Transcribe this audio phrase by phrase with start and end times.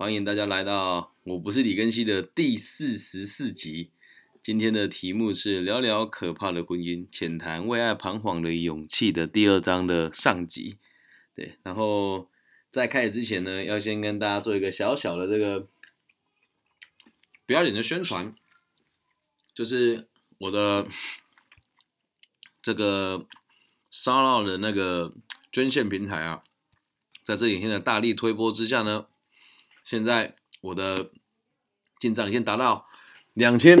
[0.00, 3.90] 欢迎大家来到我不是李根熙的第四十四集。
[4.42, 10.78] 今天的题目是聊聊可怕的婚姻，浅谈为爱彷徨的勇气的第二章的上集。
[11.34, 12.30] 对，然后
[12.70, 15.68] 在开始之前呢，要先跟大家做一个小小的这个
[17.44, 18.34] 不要脸的宣传，
[19.52, 20.08] 就是
[20.38, 20.88] 我的
[22.62, 23.26] 这个
[23.90, 25.12] 骚扰的那个
[25.52, 26.42] 捐献平台啊，
[27.22, 29.08] 在这几天的大力推波之下呢，
[29.82, 31.10] 现在我的
[31.98, 32.86] 进账已经达到
[33.34, 33.78] 两千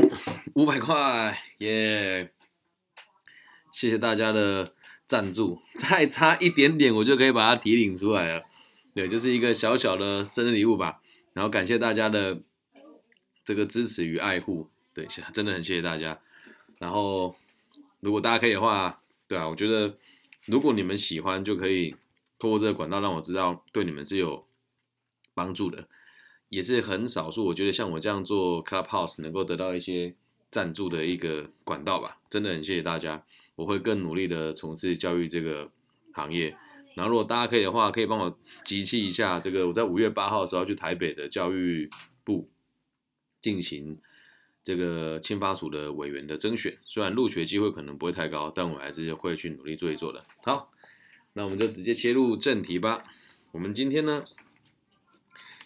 [0.54, 2.32] 五百块，耶！
[3.72, 4.74] 谢谢大家的
[5.06, 8.44] 赞助，再差一点点我就可以把它提领出来了。
[8.94, 11.00] 对，就是一个小小的生日礼物吧。
[11.32, 12.40] 然后感谢大家的
[13.44, 16.18] 这个支持与爱护，对，真的很谢谢大家。
[16.78, 17.36] 然后
[18.00, 19.96] 如果大家可以的话，对啊，我觉得
[20.46, 21.94] 如果你们喜欢，就可以
[22.38, 24.44] 透过这个管道让我知道对你们是有
[25.40, 25.88] 帮助的。
[26.50, 30.14] 也是很少数，我觉得像我这样做 Clubhouse 能够得到一些
[30.50, 32.18] 赞助的一个管道吧。
[32.28, 33.24] 真的很谢谢大家，
[33.54, 35.70] 我会更努力的从事教育这个
[36.12, 36.56] 行业。
[36.96, 41.88] 然后如果大家可以的话，可以帮我集气一下这个，我在五月八号的时候去台北的教育
[42.24, 42.50] 部
[43.40, 43.96] 进行
[44.64, 46.76] 这个青发署的委员的甄选。
[46.84, 50.26] 虽然录取机会可能不会太高，但我还是会去努力做一做的。
[50.42, 50.72] 好，
[51.34, 53.04] 那我们就直接切入正题吧。
[53.52, 54.24] 我们今天呢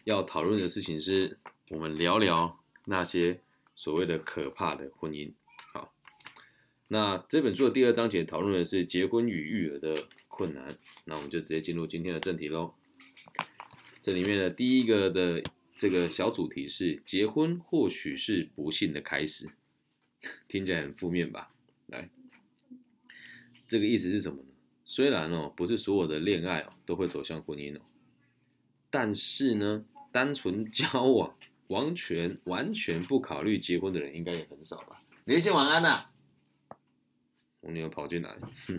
[0.04, 1.38] 要讨论的事情是，
[1.70, 3.40] 我们聊聊那些
[3.74, 5.32] 所谓的可怕的婚姻。
[5.72, 5.94] 好，
[6.88, 10.76] 那这本书的第二章节讨论的是结婚与育儿的困难。
[11.06, 12.74] 那我们就直接进入今天的正题喽。
[14.02, 15.42] 这里面的第一个的
[15.78, 19.48] 这个小主题是：结婚或许是不幸的开始。
[20.48, 21.50] 听起来很负面吧？
[21.86, 22.10] 来，
[23.66, 24.48] 这个意思是什么呢？
[24.84, 27.80] 虽然哦，不是所有的恋爱哦都会走向婚姻哦，
[28.90, 29.84] 但是呢，
[30.14, 31.34] 单纯交往、
[31.66, 35.02] 完全完全不考虑结婚的人，应该也很少吧？
[35.24, 36.04] 连先晚安呐！
[37.62, 38.78] 我女儿跑去哪里，哼。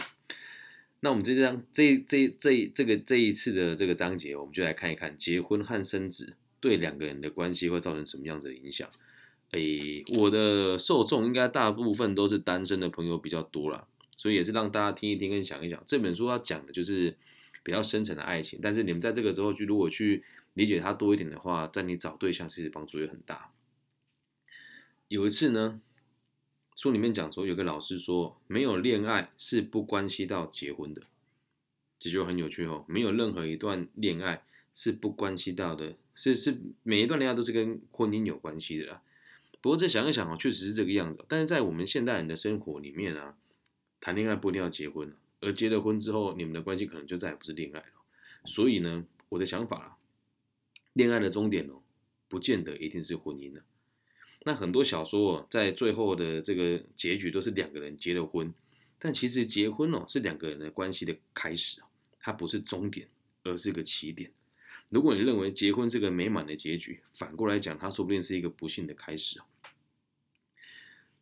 [1.01, 8.89] 那我们这张这这这这个这一次的这个章节，我们就来看一看结婚和生子对两个人的关系会造成什么样子的影响。
[9.51, 13.85] 诶，我的受众应该大部分都是单身的朋友比较多了，
[14.15, 15.83] 所以也是让大家听一听跟想一想。
[15.85, 17.13] 这本书要讲的就是
[17.61, 20.23] 比较深层的爱情，但是你们在这个之后去如果去
[20.55, 23.53] 理解他多一点的话，在你找对象其实帮助也很大。
[25.07, 25.79] 有一次呢。
[26.77, 31.03] 书里面讲说，有个老师说，没有恋爱是不关系到结婚的，
[31.97, 32.83] 这就很有趣哦。
[32.89, 39.01] 没有任何一段恋爱是不关系到的，是是每一段恋爱都是跟婚姻有关系的啦。
[39.61, 41.23] 不过再想一想哦，确实是这个样子。
[41.29, 43.37] 但是在我们现代人的生活里面啊，
[44.01, 47.85] 谈恋爱不一定要结婚，而结了婚之后，你们的关系可能就再也不是恋爱了。
[48.43, 49.97] 所以呢，我的想法啊，
[50.95, 51.81] 恋爱的终点哦，
[52.27, 53.61] 不见得一定是婚姻了。
[54.45, 58.53] 那很多小说在最后的这个结局都是两个人结了婚，
[58.97, 61.81] 但其实结婚哦是两个人的关系的开始
[62.19, 63.07] 它不是终点，
[63.43, 64.31] 而是个起点。
[64.89, 69.41] 如果你认为结婚是个美满的结局，反过来讲，它说不定是一个不幸的开始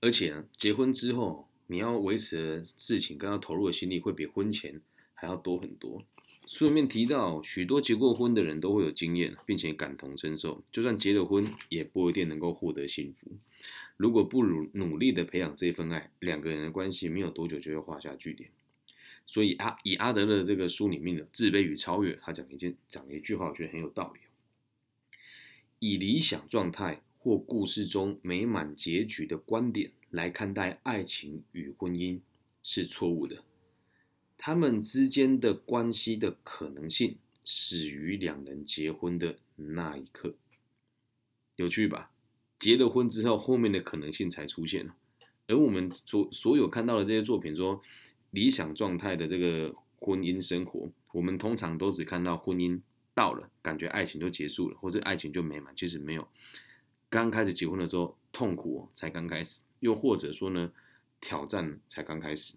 [0.02, 4.82] 而且，结婚之后你要维持的事情跟要投入的心力会比婚前
[5.14, 6.04] 还要多很多。
[6.46, 10.62] 书里面提到，许多结过婚的人都会有经验，并且感同身受。
[10.72, 13.32] 就算结了婚，也不一定能够获得幸福。
[13.96, 18.50] 如果不努努力的培养这份爱，两个人的关系没有多久就会画下句点。
[19.26, 24.20] 所以阿以阿德勒这个书里面的自卑与超越，他讲一件讲了一句话，我觉得很有道理。
[25.80, 32.20] 以理想状态或故事中美满结局的观点来看待爱情与婚姻，
[32.62, 33.44] 是错误的。
[34.38, 40.36] 他们之间的关系的可能性始于两人结婚的那一刻，
[41.56, 42.12] 有趣吧？
[42.60, 44.90] 结了婚之后，后面的可能性才出现
[45.48, 47.82] 而我们所所有看到的这些作品，说
[48.32, 52.80] 理想状态的这个婚姻生活，我们通常都只看到婚姻
[53.14, 55.76] 到了，感觉爱情就结束了，或者爱情就美满。
[55.76, 56.28] 其实没有，
[57.10, 60.72] 刚开始结婚的时候痛苦才刚开始，又或者说呢，
[61.20, 62.56] 挑战才刚开始。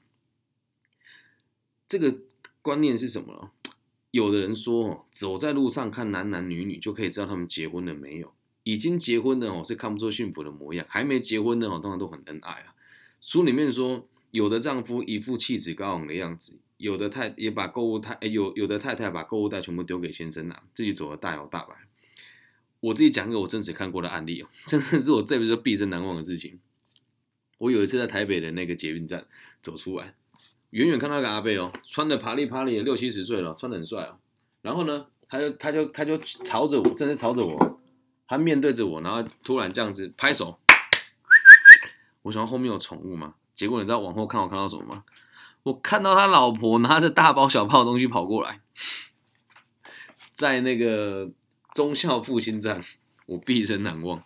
[1.89, 2.21] 这个
[2.63, 3.53] 观念是什么？
[4.11, 8.33] 有的人说，走在路上看男男女女就可以知道他们结婚了没有。
[8.63, 12.75] 已经结婚的哦，是看不出幸福的模样；还没结婚的哦，通常都很恩爱啊。
[13.21, 21.77] 书里面说，有的丈夫一副气质高昂的样子，有的太也把购物太有有的太太把购物袋全部丢给先生啊，自己走的大摇大摆。
[22.81, 26.59] 我自己讲一个我真实看过的案例哦， 真的是我这辈子毕生难忘的事情。
[27.59, 29.27] 我有一次在台北的那个捷运站
[29.63, 30.15] 走出来。
[30.77, 34.19] 远远看到个阿贝哦，穿的啪里啪里，六七十岁了，穿的很帅哦。
[34.61, 37.81] 然后呢，他就他就他就朝着我，甚至朝着我
[38.29, 40.59] 他面对着我，然后突然这样子拍手。
[42.21, 43.37] 我想后面有宠物嘛？
[43.55, 45.05] 结果你知道往后看我看到什么吗？
[45.63, 48.61] 我看到他老婆拿着大包小包的东西跑过来，
[50.35, 51.31] 在那个
[51.73, 52.85] 忠孝复兴站，
[53.25, 54.23] 我毕生难忘。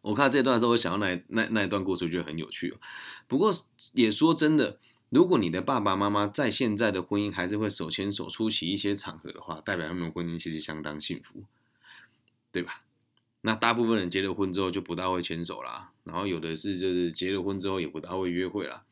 [0.00, 2.78] 我看这段的时候，我想到那那那一段故事，我觉得很有趣哦。
[3.26, 3.52] 不过
[3.92, 4.78] 也说真的，
[5.10, 11.44] 如果你的爸爸妈妈在现在的婚姻还是会手牵手出席一些场合的话，代表他们的婚姻其实相当幸福，
[12.52, 12.82] 对吧？
[13.40, 18.82] 那大部分人结了婚之后就不大会牵手啦，然后有的是就是结了婚之后也不大会约会啦，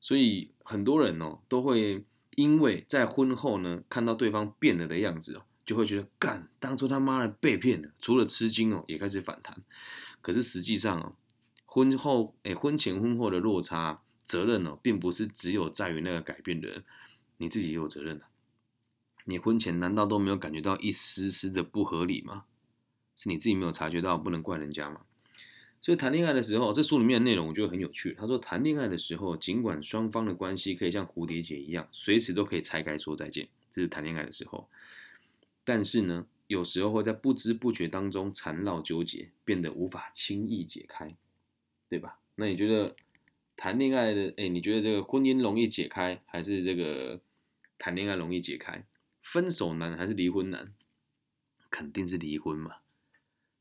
[0.00, 2.04] 所以很多人哦都会
[2.36, 9.56] 因为在婚后呢看到对方变了的样子哦，就会觉得干当初他妈的被骗了，除了吃惊哦也开始反弹。
[10.20, 11.14] 可是实际上哦，
[11.64, 16.84] 婚后哎婚前婚后的落差责任哦，并不是只有在于那个改变的人，
[17.38, 18.26] 你自己也有责任的。
[19.24, 22.44] 你婚前难道都没有感觉到一丝丝的不合理吗？
[23.16, 25.00] 是你自己没有察觉到，不能怪人家嘛。
[25.80, 28.12] 所以谈恋爱的时候，这书里面的内容我觉得很有趣。
[28.18, 34.68] 他说，谈恋爱的时候，尽管双方的关系可以像蝴蝶结一样，随时都可以拆开说再见，这是谈恋爱的时候。
[35.64, 41.16] 但是呢，有时候会在不知不觉当中缠绕纠结，变得无法轻易解开，
[41.88, 42.18] 对吧？
[42.34, 42.94] 那你觉得
[43.56, 47.20] 谈恋爱的，哎，你觉得这个婚姻容易解开，还是这个
[47.78, 48.84] 谈恋爱容易解开？
[49.22, 50.72] 分手难还是离婚难？
[51.70, 52.76] 肯定是离婚嘛。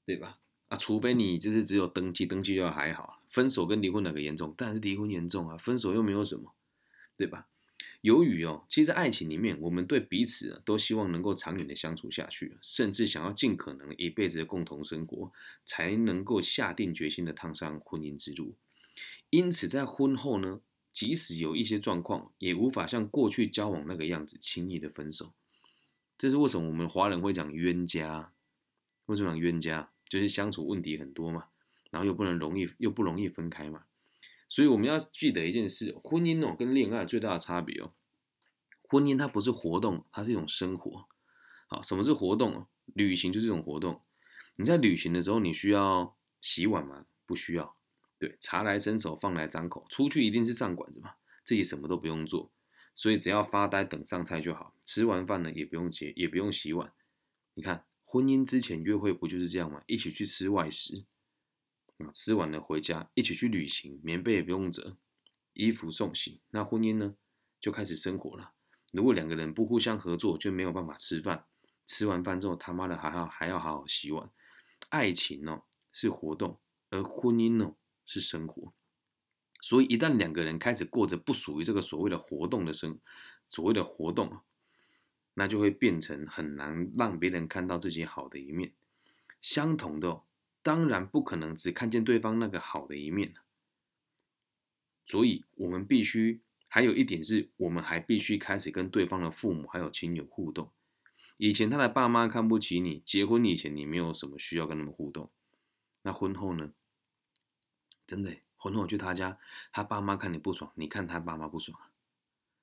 [0.05, 0.37] 对吧？
[0.67, 3.23] 啊，除非你就是只有登记，登记就还好。
[3.27, 4.53] 分手跟离婚哪个严重？
[4.55, 5.57] 当然是离婚严重啊！
[5.57, 6.53] 分手又没有什么，
[7.17, 7.47] 对吧？
[8.01, 15.31] 由于哦，其实爱情里面，我们对彼此都希望能够长远的相处下去，甚至想要尽可能一辈子的共同生活，
[15.65, 18.53] 才能够下定决心的踏上婚姻之路。
[19.35, 20.61] 因此，在婚后呢，
[20.93, 25.33] 即使有一些状况，也无法像过去交往那个样子轻易的分手。
[26.17, 28.31] 这是为什么我们华人会讲冤家？
[29.07, 29.91] 为什么讲冤家？
[30.07, 31.47] 就是相处问题很多嘛，
[31.91, 33.83] 然后又不能容易又不容易分开嘛，
[34.47, 37.91] 所以我们要记得一件事：婚姻哦跟恋爱最大的差别哦，
[38.83, 41.07] 婚姻它不是活动，它是一种生活。
[41.67, 42.67] 好，什么是活动？
[42.93, 44.01] 旅行就是一种活动。
[44.55, 47.07] 你在旅行的时候，你需要洗碗吗？
[47.25, 47.75] 不需要。
[48.25, 52.51] 对，茶来伸手，饭来张口，出去一定是上馆子嘛，自己什么都不用做，
[52.95, 54.73] 所以只要发呆等上菜就好。
[54.85, 56.91] 吃完饭呢，也不用接，也不用洗碗。
[57.53, 57.85] 你看。
[58.07, 59.83] 婚姻之前约会不就是这样吗？
[59.87, 61.03] 一起去吃外食，
[61.97, 64.95] 啊，吃完了回家，一起去旅行，棉被也不用折，
[65.51, 66.39] 衣服送洗。
[66.51, 67.15] 那婚姻呢，
[67.59, 68.53] 就开始生活了。
[68.93, 71.45] 如果两个人不互相合作，就没有办法吃饭。
[71.85, 74.29] 吃完饭之后，他妈的还要还要好好洗碗。
[74.87, 76.61] 爱情呢是活动，
[76.91, 77.75] 而婚姻呢
[78.05, 78.73] 是生活。
[79.61, 82.99] 所以一旦两个人开始过着不属于这个所谓的活动的生，
[83.49, 84.43] 所谓的活动啊。
[85.37, 88.71] 那就会变成很难让别人看到自己好的一面。
[89.41, 90.21] 相同的，
[90.63, 93.33] 当然不可能只看见对方那个好的一面
[95.05, 100.71] 所以，我们必须还有一点是，我们还必须开始跟对方的父母还有亲友互动。
[101.35, 105.29] 以前他的爸妈看不起你，结婚以前你没有什么需要跟他们互动。
[106.03, 106.71] 那婚后呢？
[108.07, 109.37] 真的，婚后去他家，
[109.71, 111.77] 他爸妈看你不爽，你看他爸妈不爽。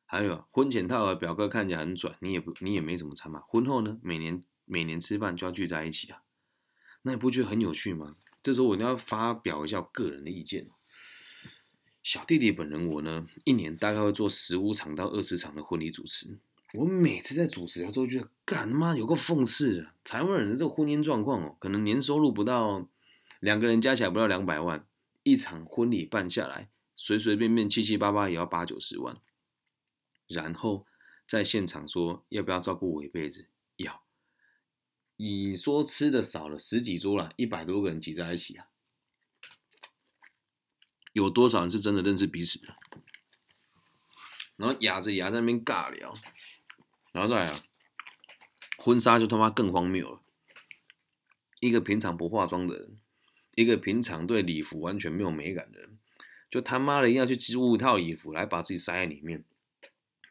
[0.04, 3.42] 还有婚前套的表哥看起来很拽，你也不你也没怎么差嘛。
[3.48, 6.22] 婚后呢，每年每年吃饭就要聚在一起啊，
[7.02, 8.16] 那你不觉得很有趣吗？
[8.42, 10.68] 这时候我一定要发表一下我个人的意见。
[12.02, 16.38] 小弟弟本人我呢，一年大概会做十五场到二十场的婚礼主持。
[16.74, 22.88] 我每次在主持的时候，觉得干他妈有个讽刺，台湾人的这个婚姻状况哦，可能年收入不到
[23.40, 24.84] 两个人加起来不到两百万，
[25.22, 29.20] 一场婚礼办下来，随随便便七七八八也要八九十万。
[30.26, 30.86] 然后
[31.26, 33.48] 在现场说要不要照顾我一辈子？
[33.76, 34.02] 要。
[35.16, 38.66] 你说吃的少了十几桌了，一百多个人挤在一起啊，
[41.12, 42.74] 有多少人是真的认识彼此的？
[44.56, 46.14] 然后牙着牙在那边尬聊，
[47.12, 47.60] 然后再来啊，
[48.78, 50.22] 婚纱就他妈更荒谬了。
[51.60, 53.00] 一个平常不化妆的人，
[53.54, 55.98] 一个平常对礼服完全没有美感的人，
[56.50, 59.44] 就他妈的要去织一套衣服来把自己塞在里面。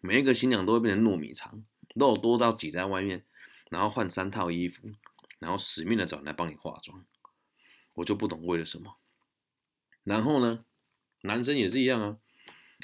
[0.02, 1.64] 每一个新娘都会变成糯米肠，
[1.94, 3.24] 肉多到挤在外面，
[3.70, 4.90] 然后换三套衣服，
[5.38, 7.06] 然后死命的找人来帮你化妆，
[7.94, 8.98] 我就不懂为了什么。
[10.04, 10.66] 然后呢，
[11.22, 12.18] 男生也是一样啊，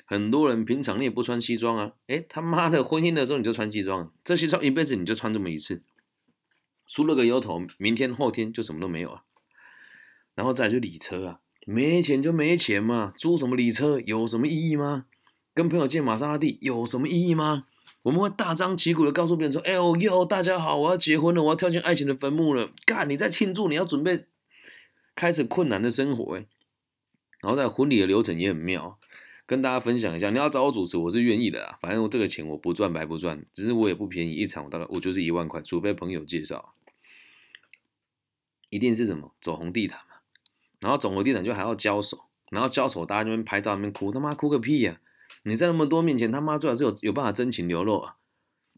[0.05, 5.81] 很多人平常你也不穿西装啊，哎他妈的婚姻的时候你就穿西装，这西装一辈子你就穿这么一次，
[6.85, 9.23] 梳了个油头，明天后天就什么都没有了。
[10.37, 15.07] 然后再就礼车啊，没钱就没钱嘛，租什么礼车有什么意义吗？
[15.55, 17.65] 跟朋友借玛莎拉蒂有什么意义吗？
[18.03, 24.27] 我们会大张旗鼓的告诉别人说：“哎呦哟，大家好，我要结婚了，我要跳进爱情的坟墓了。”干，你在庆祝，你要准备
[25.15, 26.45] 开始困难的生活哎。
[27.41, 28.99] 然后在婚礼的流程也很妙，
[29.47, 30.29] 跟大家分享一下。
[30.29, 31.79] 你要找我主持，我是愿意的啊。
[31.81, 36.75] 反正我这个钱我不赚白不赚，只是我也不便宜，一场我大概我就是一万块，除非朋友介绍。
[38.69, 40.01] 一定是什么走红地毯，
[40.79, 44.99] 然后总和地毯就还要交手，然后交手大家那边拍照那边哭，他妈哭个屁呀！
[45.43, 48.15] 你在那么多面前，他妈最好是有有办法真情流露啊。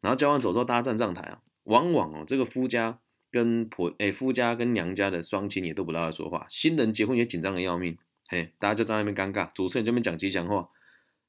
[0.01, 2.99] 然后交完手之后，大家站上台啊，往往哦这个夫家
[3.31, 7.97] 跟婆哎夫家跟娘家的双亲也都不大会说话，新人结婚也紧张的要命，
[8.29, 10.67] 嘿，大家就在那边尴尬，主持人这边讲吉祥话，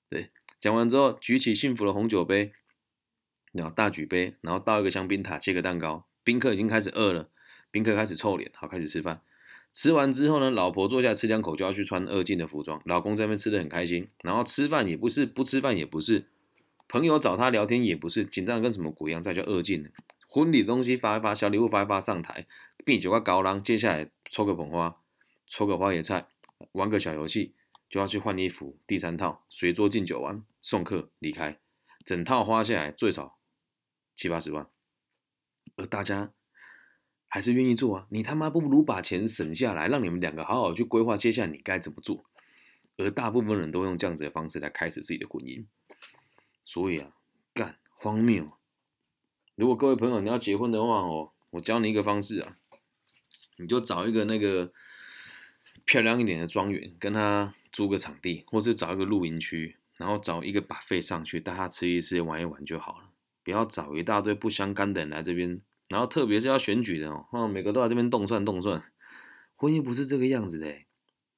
[0.08, 2.52] 对，讲完之后举起幸福的红酒杯，
[3.52, 7.28] 然后大举杯，然后倒一个香槟塔，切个蛋糕，宾客已经开始饿了。
[7.72, 9.20] 宾客开始臭脸，好开始吃饭。
[9.72, 14.08] 吃完之后呢，老婆坐下吃两口就要去穿二进的服装，老公在那边吃的很开心。
[14.22, 16.26] 然后吃饭也不是，不吃饭也不是，
[16.88, 19.90] 朋友找他聊天也不是，紧张跟什么鬼一样，再叫二进的。
[20.28, 22.46] 婚礼东西发一发，小礼物发一发，上台，
[22.84, 24.96] 并酒个高浪，接下来抽个捧花，
[25.46, 26.26] 抽个花野菜，
[26.72, 27.54] 玩个小游戏，
[27.88, 28.76] 就要去换衣服。
[28.86, 31.58] 第三套随桌敬酒完，送客离开，
[32.04, 33.38] 整套花下来最少
[34.14, 34.66] 七八十万，
[35.76, 36.32] 而大家。
[37.32, 38.06] 还是愿意做啊？
[38.10, 42.24] 你他妈不如把钱省下来，让你们两个好好去规划接下来你该怎么做。
[42.96, 45.64] 而大部分人都用这样子的方式来开始自己的婚姻，
[46.64, 47.12] 所以啊，
[47.54, 48.50] 干荒谬。
[49.54, 52.56] 如果各位朋友你要结婚的话哦，我教你一个方式啊，
[53.58, 54.72] 你就找一个那个
[55.84, 63.10] 漂亮一点的庄园，跟他租个场地，或是找一个露营区，然后找一个把费上去，带他吃一吃，玩一玩就好了。
[63.44, 65.62] 不要找一大堆不相干的人来这边。
[65.90, 68.80] 然后特别是要选举的哦，每个都在这边动算动算，
[69.56, 70.66] 婚姻不是这个样子的。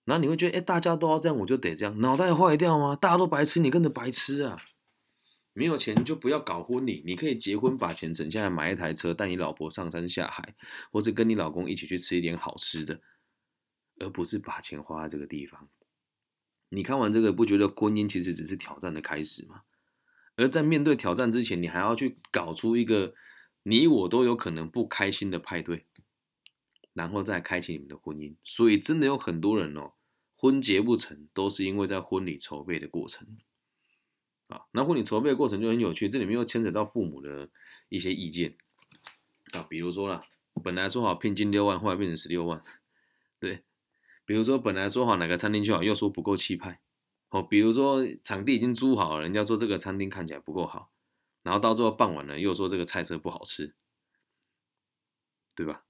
[0.05, 2.95] 然后你会觉得，哎，大家都要这样，我就得这样，脑袋坏掉吗？
[2.95, 4.61] 大家都白痴，你跟着白痴啊！
[5.55, 10.55] 没有钱就不要搞婚礼，你可以结婚把钱省下来买一台车，带你老婆上山下海，
[10.91, 13.01] 或者跟你老公一起去吃一点好吃的，
[14.01, 15.71] 而不是把钱花在这个地方。
[16.69, 19.63] 你看完这个，不觉得婚姻其实只是挑战的开始吗？
[20.37, 23.15] 而在面对挑战之前，你还要去搞出一个。
[23.63, 25.87] 你我都有可能不开心的派对，
[26.93, 28.35] 然后再开启你们的婚姻。
[28.43, 29.93] 所以真的有很多人哦，
[30.37, 33.37] 婚结不成，都是因为在婚礼筹备的过程。
[34.49, 37.49] 啊，那婚礼筹备的过程就很有趣，这里面又牵扯到父母的
[37.89, 38.57] 一些意见
[39.53, 40.25] 啊，比如说啦，
[40.63, 42.63] 本来说好聘金六万，后来变成十六万，
[43.39, 43.63] 对。
[44.25, 46.81] 比如说本来说好哪个餐厅就好，又说不够气派。
[47.31, 50.91] 哦，比如说场地已经租好了，人家说这个餐厅看起来不够好。
[51.43, 53.75] 然后到最后傍晚呢，又说这个菜色不好吃，
[55.55, 55.85] 对吧？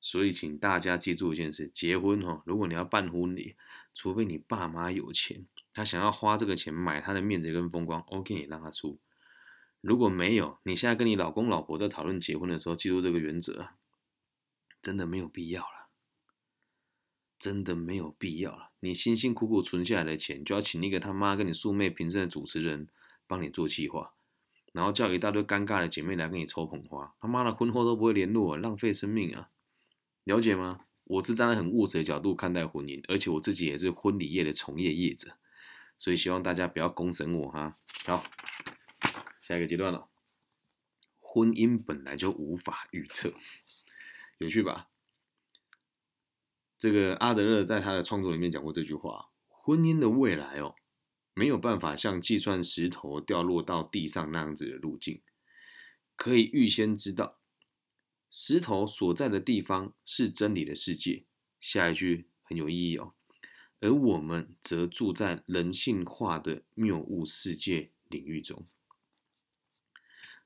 [0.00, 3.54] 所以请大家记住一件事：结婚哈，如果你要办婚礼，
[3.94, 8.98] 除非你爸妈有钱，他想要花这个钱买他的面子跟风光，OK，让他出。
[9.80, 13.68] 如果没有，你现在跟你老公老婆在讨论结婚的时候，记住这个原则，
[14.80, 15.88] 真的没有必要了，
[17.38, 18.70] 真的没有必要了。
[18.80, 22.88] 你辛辛苦苦存下来的钱，就要请一个他妈跟你素昧平生的主持人
[23.26, 24.14] 帮你做计划。
[24.72, 29.50] 然后叫一大堆尴尬的姐妹来跟你抽捧花，他妈的婚后都不会联络，浪费生命啊！
[30.24, 30.86] 了解吗？
[31.04, 35.36] 我是站在很务实的角度看待婚姻，而且我自己也是婚礼业的从业业者，
[35.98, 37.76] 所以希望大家不要公审我哈。
[38.06, 38.24] 好，
[39.40, 40.08] 下一个阶段了，
[41.20, 43.34] 婚姻本来就无法预测，
[44.38, 44.88] 有趣吧？
[46.78, 50.74] 这个阿德勒在他的创作里面讲过这句话：婚姻的未来哦。
[51.34, 55.22] 没有办法像计算石头掉落到地上那样子的路径，
[56.16, 57.38] 可以预先知道
[58.30, 61.24] 石头所在的地方是真理的世界。
[61.58, 63.14] 下一句很有意义哦，
[63.80, 68.66] 而我们则住在人性化的谬误世界领域中。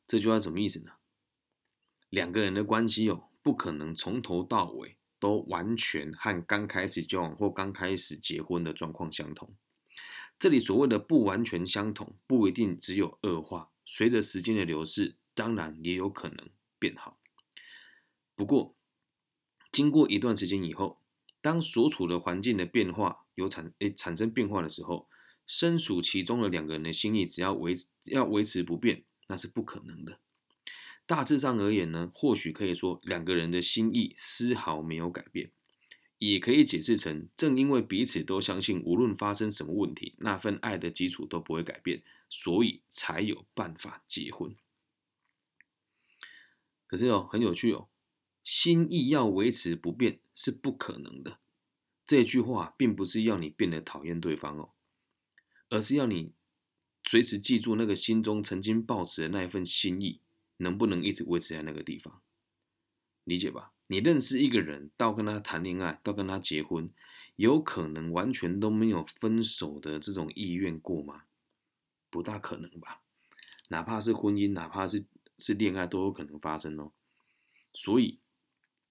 [0.06, 0.92] 这句话什么意思呢？
[2.10, 9.52] 两个人的关系哦，不可能从头到尾都完全和刚开始交往或刚开始结婚的状况相同。
[10.38, 13.70] 这里所谓的不完全相同，不一定只有恶化。
[13.84, 17.18] 随着时间的流逝，当然也有可能变好。
[18.34, 18.76] 不过，
[19.72, 21.00] 经过一段时间以后，
[21.40, 25.08] 当所处的环境的变化有产诶产生变化的时候，
[25.46, 27.74] 身处其中的两个人的心意只要维
[28.04, 30.18] 要维持不变，那是不可能的。
[31.06, 35.52] 大致上而言呢，或许可以说两个人的心意丝毫没有改变。
[36.18, 44.54] 也可以解释成，正因为彼此都相信，无论发生什么问题，那份爱的基础都不会改变，所以才有办法结婚。
[46.86, 47.88] 可是哦，很有趣哦，
[48.42, 51.38] 心意要维持不变是不可能的。
[52.06, 54.70] 这句话并不是要你变得讨厌对方哦，
[55.68, 56.32] 而是要你
[57.04, 60.20] 随时记住那个心中曾经抱持的那一份心意，
[60.58, 62.22] 能不能一直维持在那个地方？
[63.24, 63.72] 理解吧？
[63.88, 66.90] 你认识一个人，到跟他谈恋爱，到跟他结婚，
[67.36, 71.24] 有可能完全都没有分手的这种意愿过吗？
[72.10, 73.02] 不大可能吧。
[73.68, 75.06] 哪怕是婚姻，哪怕是
[75.38, 76.92] 是恋爱，都有可能发生哦。
[77.74, 78.20] 所以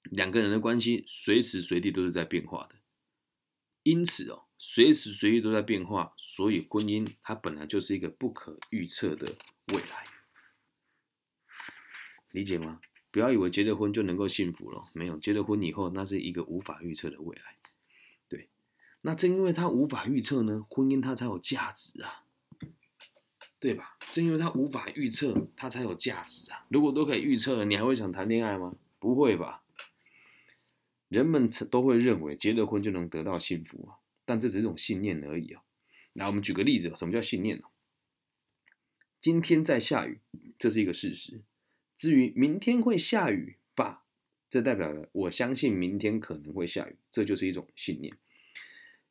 [0.03, 2.75] 两个人的关系随时随地都是在变化的。
[3.83, 9.35] 因此哦，随时随地都在变化，所以婚姻它本来就是一个不可预测的
[9.73, 10.05] 未来。
[12.31, 12.79] 理解吗？
[13.15, 17.55] 不要以为结了婚就能够幸福了，没有，结了婚以后，那是一个无法预测的未来。
[18.27, 18.49] 对，
[19.03, 22.25] 那正因为他无法预测呢，婚姻它才有价值啊，
[23.57, 23.97] 对吧？
[24.11, 26.65] 正因为他无法预测，它才有价值啊。
[26.67, 28.75] 如果都可以预测了，你还会想谈恋爱吗？
[28.99, 29.63] 不会吧。
[31.07, 35.63] 人们都会认为结了婚就能得到幸福啊，但这只是一种信念而已啊。
[36.11, 37.63] 那我们举个例子，什么叫信念呢？
[39.21, 40.19] 今天在下雨，
[40.59, 41.43] 这是一个事实。
[41.95, 44.03] 至于明天会下雨吧，
[44.49, 48.17] 这代表了我相信明天可能会下雨，这就是一种信念。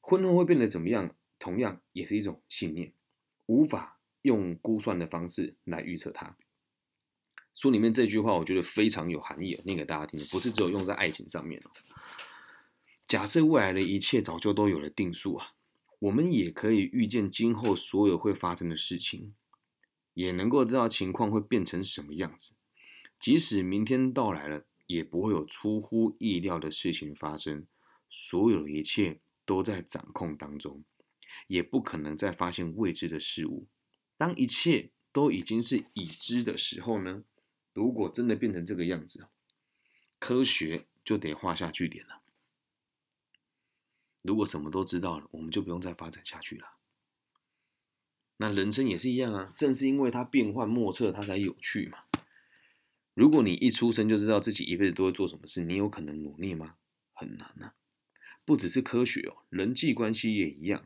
[0.00, 2.92] 婚后会变得怎么样，同样也是一种信念，
[3.46, 6.36] 无法用估算的方式来预测它。
[7.54, 11.70] 书里面这句话我觉得非常有含义，念给大家听，不是只有用在爱情上面哦。
[13.06, 15.54] 假设未来的一切早就都有了定数啊，
[16.00, 19.34] 我们也可以预见今后所有会发生的事情，
[20.14, 22.54] 也能够知道情况会变成什么样子。
[23.18, 27.66] 即使明天到来了，也不会有出乎意料的事情发生。
[28.10, 30.84] 所有的一切都在掌控当中，
[31.48, 33.66] 也不可能再发现未知的事物。
[34.16, 37.24] 当一切都已经是已知的时候呢？
[37.72, 39.26] 如果真的变成这个样子，
[40.20, 42.22] 科学就得画下句点了。
[44.22, 46.74] 如果什么都知道了，我们就不用再发展下去了。
[48.36, 52.04] 那人生也是一样啊，正是因为它变幻莫测，它才有趣嘛。
[53.14, 56.74] 如果你一出生就知道自己一辈子都会做什么事，你有可能努力吗？
[57.12, 57.74] 很难啊！
[58.44, 60.84] 不只是科学哦，人际关系也一样。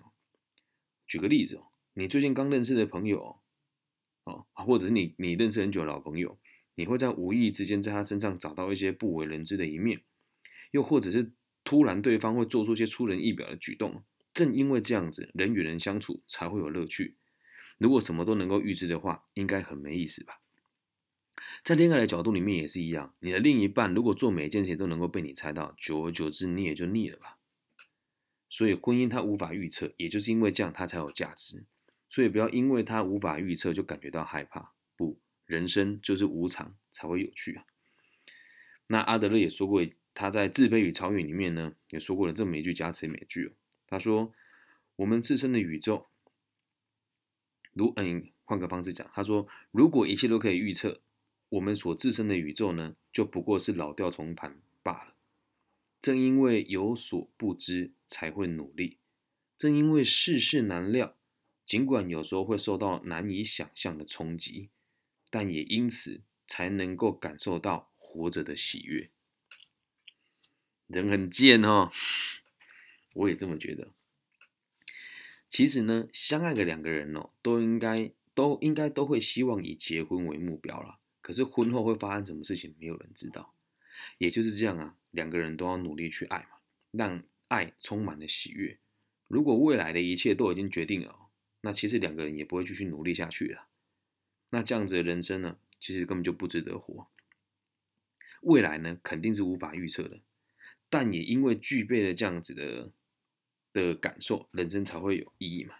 [1.07, 3.41] 举个例子哦，你最近刚认识的朋友
[4.25, 6.39] 哦，或者是你你认识很久的老朋友，
[6.75, 10.03] 你会在无意之间在他身上找到一些不为人知的一面，
[10.73, 11.33] 又或者是
[11.65, 14.05] 突然对方会做出一些出人意表的举动。
[14.35, 17.17] 正因为这样子，人与人相处才会有乐趣。
[17.79, 20.43] 如果什么都能够预知的话，应该很没意思吧？
[21.65, 27.39] 在恋爱的角度里面也是一样，你的另一半如果做每件事情都能够被你猜到，久而久之你也就腻了吧。
[28.49, 31.65] 所以婚姻它无法预测，也就是因为这样它才有价值。
[32.09, 34.73] 所以不要因为它无法预测就感觉到害怕。
[34.97, 37.65] 不，人生就是无常才会有趣啊。
[38.87, 43.53] 那阿德勒也说过，他在《自卑与超越》里面呢也说过了这么一句加词美句哦。
[43.87, 44.33] 他说
[44.97, 46.07] ：“我们自身的宇宙，
[47.73, 51.03] 如嗯，换个方式讲，他说如果一切都可以预测。”
[51.51, 55.15] 我们所自身的宇宙呢，就不过是老调重弹罢了。
[56.01, 58.99] 正因为有所不知，才会努力；
[59.57, 61.17] 正因为世事难料，
[61.65, 64.69] 尽管有时候会受到难以想象的冲击，
[65.31, 69.11] 但也因此才能够感受到活着的喜悦。
[70.87, 71.91] 人很贱哦，
[73.15, 73.89] 我也这么觉得。
[75.51, 80.99] 其实呢，相爱的两个人哦，都应该都应该都会希望以结婚为目标了。
[81.29, 83.55] 可是婚后会发生什么事情，没有人知道。
[84.17, 86.57] 也就是这样啊，两个人都要努力去爱嘛，
[86.91, 88.79] 让爱充满了喜悦。
[89.27, 91.29] 如果未来的一切都已经决定了，
[91.61, 93.67] 那其实两个人也不会继续努力下去了。
[94.49, 97.07] 那这样子的人生呢，其实根本就不值得活。
[98.41, 100.23] 未来呢，肯定是无法预测的，
[100.89, 102.91] 但也因为具备了这样子的
[103.75, 105.75] 的感受，人生才会有意义嘛。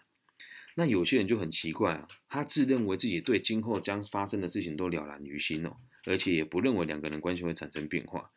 [0.79, 8.31] 那有些人就很奇怪啊，他自认为自己对今后将发生的事情都了然于心哦，而且也不认为两个人关系会产生变化。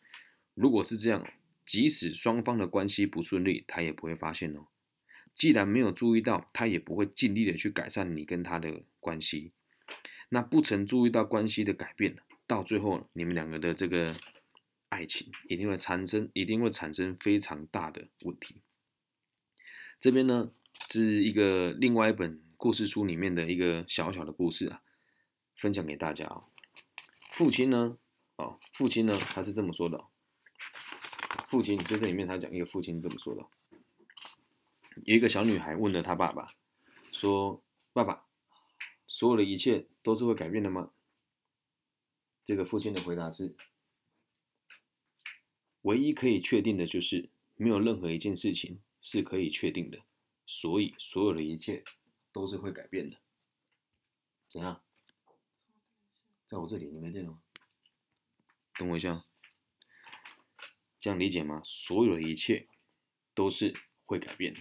[0.55, 1.25] 如果是这样，
[1.65, 4.67] 即使双方的关系不顺利，他也不会发现哦。
[5.37, 9.53] 既然没有注意到，他也不会尽力的去改善你跟他的关系。
[10.31, 12.17] 那不曾注意到关系的改变，
[12.49, 14.17] 到最后你们两个的这个
[14.89, 18.57] 爱情一定会产生，一定会产生非常大的问题。
[20.01, 20.51] 这边呢？
[20.89, 24.83] 这是一个另外一本故事书里面的一个小小的故事啊，
[25.57, 26.45] 分享给大家啊。
[27.31, 27.99] 父亲呢，
[28.37, 30.05] 哦，父亲呢，他是这么说的。
[31.47, 33.47] 父亲就这里面他讲一个父亲这么说的：
[35.05, 36.55] 有一个小女孩问了他爸爸，
[37.11, 38.27] 说：“爸爸，
[39.07, 40.91] 所有的一切都是会改变的吗？”
[42.45, 43.55] 这个父亲的回答是
[45.83, 49.99] ：“唯一可以确定的就是，没有任何一件事情是可以确定的。”
[50.55, 51.83] 所以，所有的一切
[52.31, 53.17] 都是会改变的。
[54.51, 54.83] 怎样？
[56.47, 57.41] 在我这里，你没电了吗？
[58.79, 59.25] 等我一下，
[61.01, 61.63] 这样理解吗？
[61.65, 62.69] 所有的一切
[63.33, 63.73] 都是
[64.05, 64.61] 会改变的。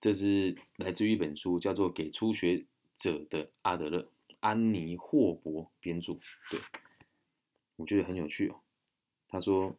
[0.00, 2.64] 这是来自于一本书，叫做《给初学
[2.96, 4.00] 者的阿德勒》，
[4.38, 6.14] 安妮霍伯编著。
[6.48, 6.60] 对，
[7.74, 8.62] 我觉得很有趣哦。
[9.26, 9.76] 他说，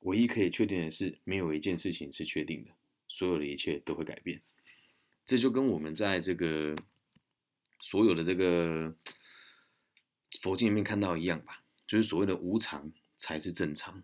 [0.00, 2.70] 唯一可以确定的是，没有一件事情是确定的，
[3.08, 4.42] 所有的一切都会改变。
[5.26, 6.76] 这就跟我们在这个
[7.80, 8.94] 所有的这个
[10.40, 14.02] 佛经里面看到一样吧，就是所谓的无常才是正常。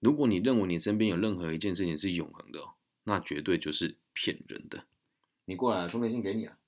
[0.00, 4.86] 如果你认为你身边有任何一件事情是永恒的，那绝对就是骗人的。
[5.46, 6.58] 你过来，充电线给你啊，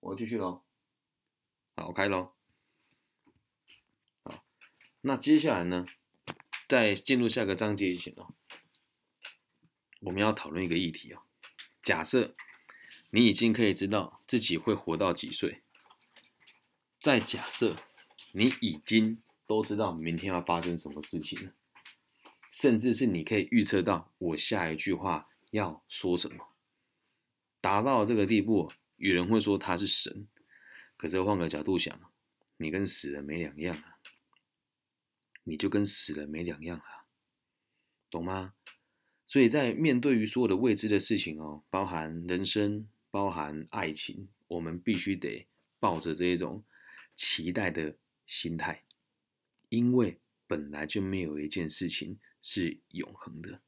[0.00, 0.62] 我要继续喽。
[1.76, 2.32] 好，我开喽。
[4.24, 4.44] 好，
[5.02, 5.86] 那接下来呢，
[6.66, 8.34] 在进入下个章节以前哦，
[10.02, 11.22] 我们要讨论一个议题哦。
[11.82, 12.34] 假设
[13.10, 15.62] 你已经可以知道自己会活到几岁，
[16.98, 17.76] 再假设
[18.32, 21.52] 你已经都知道明天要发生什么事情了，
[22.52, 26.54] 甚至是你可以预测到我下一句话要说什么，
[27.60, 30.28] 达到这个地步，有人会说他是神，
[30.96, 32.00] 可是换个角度想，
[32.56, 33.98] 你跟死人没两样啊，
[35.44, 37.06] 你就跟死人没两样啊，
[38.08, 38.54] 懂吗？
[39.32, 42.86] 所以在面对于所有的未知的事情哦，包含人生。
[43.10, 45.46] 包含爱情，我们必须得
[45.78, 46.62] 抱着这一种
[47.14, 47.94] 期待的
[48.26, 48.84] 心态，
[49.68, 53.60] 因为本来就没有一件事情是永恒的，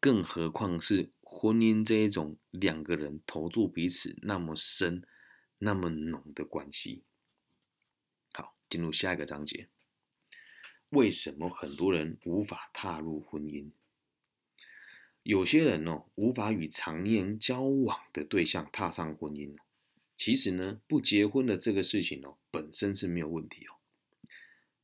[0.00, 5.02] 更何况是婚姻这一种两个人投注彼此那么深、
[5.58, 7.02] 那么浓的关系。
[8.32, 9.68] 好，进入下一个章节，
[10.88, 13.70] 为什么很多人无法踏入婚姻？
[15.26, 19.56] 有些人哦，无法与常年交往的对象踏上婚姻。
[20.16, 23.74] 其实呢，不结婚的这个事情哦，本身是没有问题哦。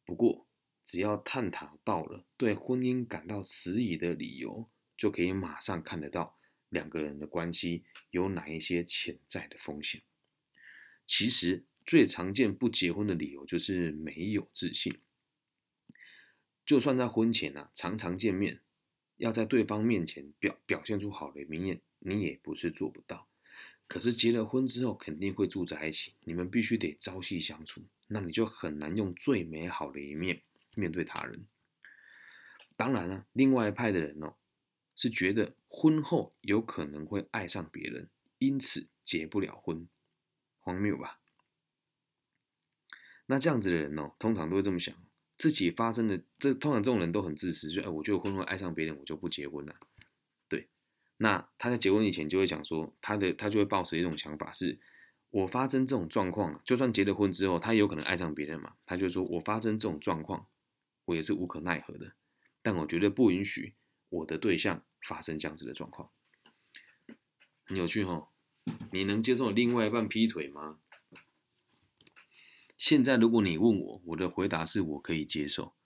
[0.05, 0.49] 不过，
[0.83, 6.37] 只要探讨到了对婚姻感到迟疑的理由，就可以马上看得到
[6.71, 10.03] 两个人的关系有哪一些潜在的风险。
[11.07, 14.99] 其实，最常见不结婚的理由就是没有自信。
[16.67, 18.61] 就算在婚前呢，常常见面。
[19.17, 23.29] 要在对方面前表表现出好的一面，你也不是做不到。
[23.87, 30.41] 可是结了婚之后，肯定会住在一起，你们必须得朝夕相处，那你就很难用最美好的一面
[30.75, 31.45] 面对他人。
[32.77, 34.35] 当然了，另外一派的人哦，
[34.97, 39.87] 是觉得婚后有可能会爱上别人，因此结不了婚，
[40.59, 41.21] 荒谬吧？
[43.27, 44.95] 那这样子的人哦，通常都会这么想。
[45.43, 49.75] 自己发生的这通常这种人都很自私，就哎，我就婚后爱上别人，我就不结婚了。
[50.47, 50.69] 对，
[51.17, 54.79] 那他在结婚以前就会讲说，他的他就会抱持一种想法，是
[55.31, 60.47] 我发生这种状况，就算结了婚之后，他有可能爱上别人嘛，他就说我发生这种状况，
[61.07, 62.13] 我也是无可奈何的，
[62.63, 63.75] 但我绝对不允许
[64.11, 66.09] 我的对象发生这样子的状况。
[67.65, 68.29] 很有趣哈，
[68.93, 70.79] 你能接受另外一半劈腿吗？
[72.85, 75.77] 现在如果你问我，我的回答是我可以接受。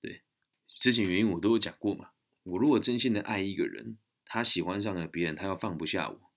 [0.00, 0.22] 对，
[0.66, 2.10] 之前原因我都有讲过嘛。
[2.42, 6.32] 我如果真心的爱一个人，他喜欢上了别人，他要放不下我，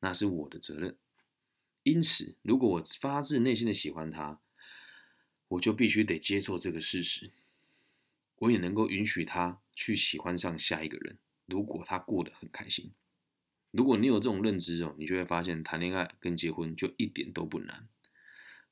[0.00, 0.98] 那是我的责任。
[1.84, 4.40] 因此，如果我发自内心的喜欢他，
[5.46, 7.30] 我就必须得接受这个事实。
[8.38, 12.90] 我也能够允许他去喜欢上下一个人，如果他过得很开心。
[13.70, 17.86] 如果你有这种认知哦，你就会发现谈恋爱跟结婚就一点都不难。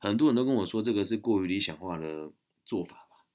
[0.01, 2.33] 很多人都跟我说这个是过于理想化的
[2.65, 3.27] 做法吧？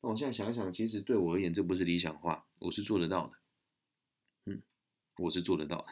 [0.00, 3.32] 那我现在想想，其实对我而言，这不是理想化，我是做得到的。
[4.46, 4.62] 嗯，
[5.18, 5.86] 我是做得到的。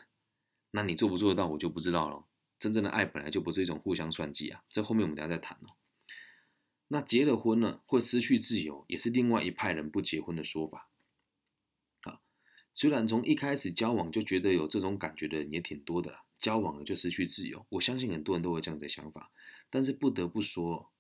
[0.73, 2.27] 那你做不做得到，我就不知道了。
[2.59, 5.77] 真正的爱本来就不是一种互相算计啊，这后面我们等下再谈哦。
[6.89, 10.89] 那结了婚呢，会失去自由，也是另外一派人不结婚的说法。
[12.03, 12.21] 啊，
[12.75, 19.31] 虽然从一开始交往就觉得有这种感觉的人也挺多的啦，交往了就失去自由，我相信很多人都会这样的想法。
[19.69, 20.93] 但是不得不说，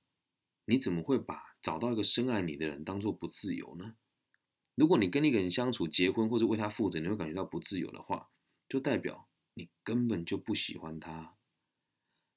[0.65, 3.97] 你怎么会把找到一个深爱你的人当做不自由呢？
[4.75, 8.29] 如果你跟一个人相处、结婚或者为他负责，你会感觉到不自由的话，
[8.69, 11.37] 就代表你根本就不喜欢他。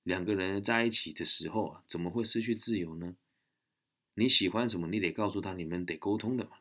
[0.03, 3.17] 两个人在一起的时候啊，怎么会失去自由呢？
[4.13, 6.57] 你喜欢什么，你得告诉他，你们得沟通的嘛。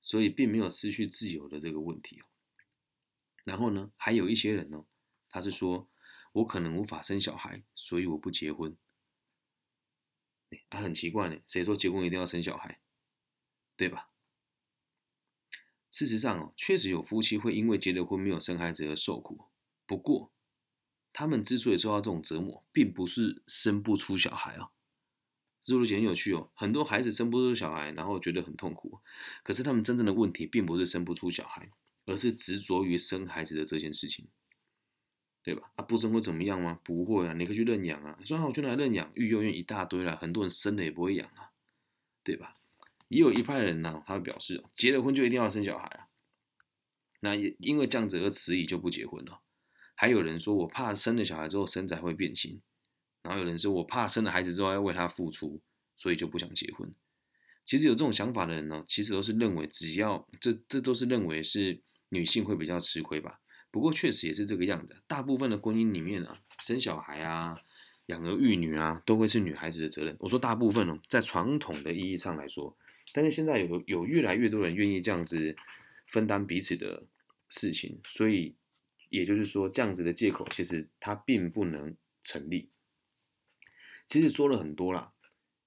[0.00, 2.24] 所以并没有失去自由的这个问题哦。
[3.44, 4.84] 然后呢，还有一些人呢，
[5.28, 5.88] 他是说。
[6.36, 8.76] 我可能无法生小孩，所以我不结婚。
[10.68, 12.78] 啊，很奇怪呢，谁说结婚一定要生小孩？
[13.74, 14.10] 对吧？
[15.90, 19.46] 事实上哦，确实有夫妻会因为结了婚没有生孩子而受苦。
[19.86, 20.30] 不过，
[21.12, 24.72] 他们之所以受到这种折磨，并不是生不出小孩哦。
[25.62, 26.50] 这逻辑很有趣哦。
[26.54, 29.00] 很多孩子生不出小孩，然后觉得很痛苦，
[29.42, 31.70] 可是他们真正的问题并不是生不出小孩，
[32.04, 34.28] 而是执着于生孩子的这件事情，
[35.46, 35.70] 对吧？
[35.76, 36.80] 啊，不生会怎么样吗？
[36.82, 38.18] 不会啊，你可以去认养啊。
[38.24, 41.52] 说好我就来认养，育幼院一大堆了，很多人生了也不会养啊，
[42.24, 42.56] 对吧？
[43.06, 46.08] 也有一派人呢，他表示结了婚就一定要生小孩啊。
[47.20, 49.40] 那也因为这样子而迟疑就不结婚了。
[49.94, 52.60] 还有人说我怕生了小孩之后身材会变形，
[53.22, 55.62] 然后有人说我怕生了孩子之后要为他付出，
[55.94, 56.92] 所以就不想结婚。
[57.64, 63.38] 其实有这种想法的人呢，其实都是认为只要这这都是认为是女性会比较吃亏吧。
[63.76, 67.60] 不过确实也是这个样子，大部分的婚姻里面啊，生小孩啊、
[68.06, 70.16] 养儿育女啊，都会是女孩子的责任。
[70.18, 72.74] 我说大部分哦，在传统的意义上来说。
[73.12, 75.54] 但是现在有有越来越多人愿意这样子
[76.06, 77.04] 分担彼此的
[77.50, 78.56] 事情，所以
[79.10, 82.70] 也就是说，这样子的借口其实它并不能成立。
[84.06, 85.12] 其实说了很多啦，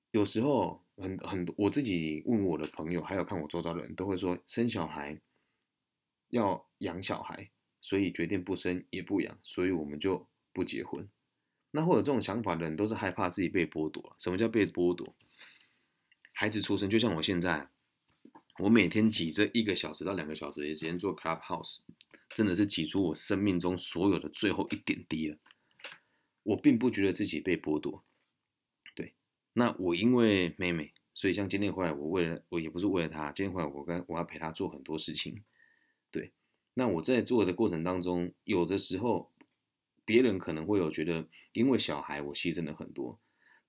[0.09, 5.21] 有时候很很我自己问我的朋友，还有看我周遭的人都会说，生小孩
[6.29, 11.07] 要养小孩，所以决定不生也不养，所以我们就不结婚。
[11.71, 14.15] 那会有这种想法的人，都是害怕自己被剥夺。
[14.17, 15.15] 什么叫被剥夺？
[16.33, 17.69] 孩子出生，就像我现在，
[18.57, 21.79] 我每天挤这一个小时到两个小时的时间做 Clubhouse，
[22.29, 25.37] 真的是挤出我生命中所有的最后一点滴了。
[26.43, 28.03] 我并不觉得自己被剥夺，
[28.95, 29.13] 对。
[29.53, 35.43] 那我因为妹妹，所以像今天回来，我为了我也不是为了她，今天回来我跟我要陪她做很多事情，
[36.09, 36.31] 对。
[36.79, 39.29] 那我在做的过程当中，有的时候
[40.05, 43.19] 别人可能会有觉得，因为小孩我牺牲了很多，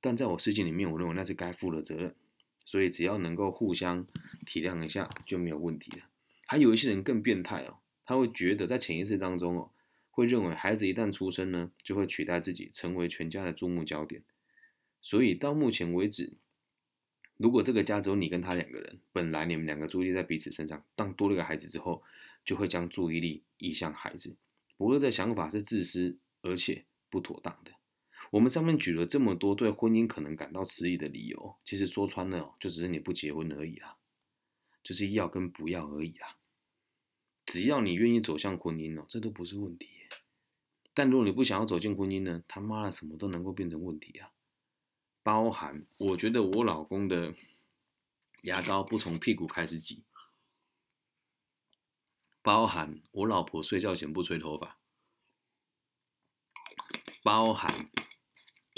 [0.00, 2.14] 但在我世界里面，我认为那是该负的责任。
[2.64, 4.06] 所以只要能够互相
[4.46, 6.06] 体谅一下就没有问题了。
[6.46, 9.72] 还有一些人更变态哦，他会觉得在潜意识当中哦，
[10.12, 14.22] 会认为孩子一旦出生呢，就会取代自己成为全家的注目焦点。
[15.02, 16.34] 所以到目前为止，
[17.36, 22.04] 如果这个家只有你跟他两个人，本来你们两个注意力在彼此身上，当多了个孩子之后，
[22.44, 24.36] 就会将注意力移向孩子。
[24.76, 27.72] 不过这想法是自私而且不妥当的。
[28.30, 33.96] 我们上面举了这么多对婚姻可能感到迟疑的理由，其实说穿了，就只是你不结婚而已啦，
[34.82, 36.36] 就是要跟不要而已啦。
[37.44, 39.88] 只要你愿意走向婚姻哦，这都不是问题。
[40.94, 44.32] 但如果你不想要走进婚姻呢，他妈的什么都能够变成问题啊！
[45.22, 47.34] 包含我觉得我老公的
[48.42, 50.02] 牙膏不从屁股开始挤，
[52.42, 54.78] 包含我老婆睡觉前不吹头发，
[57.22, 57.90] 包含。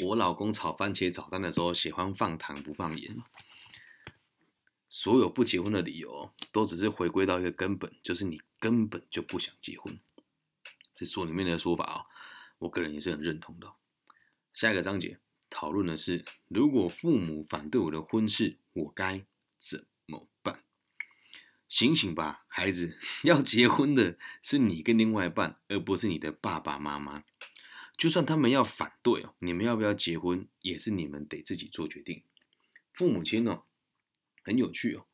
[0.04, 3.14] 我老公炒番茄炒蛋的时候喜欢放糖不放盐，
[4.88, 10.00] 所有不结婚的理由都只是回归到一个根本，就是你根本就不想结婚。
[10.94, 12.06] 这书里面的说法啊，
[12.58, 13.74] 我个人也是很认同的。
[14.54, 15.20] 下一个章节
[15.50, 19.24] 讨论的是，如果父母反对我的婚事，我该
[19.58, 20.64] 怎么办？
[21.72, 27.24] 醒醒吧，孩子， 要结婚的是你跟另外一半，而不是你的爸爸妈妈。
[27.96, 32.24] 就算他们要反对哦，你们要不要结婚，也是你们得自己做决定。
[32.92, 33.62] 父母亲哦，
[34.42, 35.06] 很有趣哦。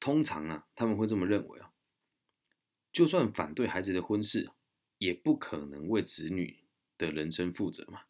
[0.00, 1.70] 通常啊，他们会这么认为哦。
[2.90, 4.50] 就算反对孩子的婚事，
[4.98, 6.64] 也不可能为子女
[6.96, 8.00] 的人生负责嘛。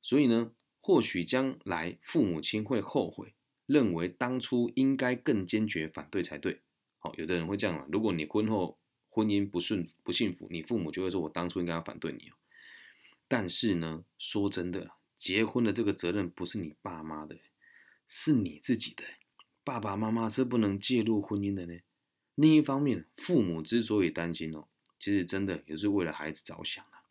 [0.00, 3.34] 所以呢，或许将来父母亲会后悔，
[3.66, 6.60] 认为当初应该更坚决反对才对。
[6.98, 7.86] 好，有的人会这样啊。
[7.90, 12.30] 如果你婚后婚姻不顺不幸福，你父母就会说：“我当初应该要反对你。”
[13.28, 17.38] 但是呢，说真的，结婚的这个责任不是你爸妈的，
[18.06, 19.04] 是你自己的。
[19.64, 21.80] 爸爸妈妈是不能介入婚姻的呢。
[22.34, 24.66] 另一方面，父母之所以担心哦，
[24.98, 27.04] 其实真的也是为了孩子着想啊。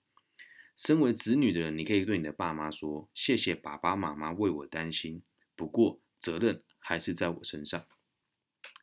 [0.76, 5.22] 身为子女的人，你可以对你的爸妈说：“谢谢爸爸妈妈为我担心，
[5.56, 7.86] 不过责任还是在我身上。”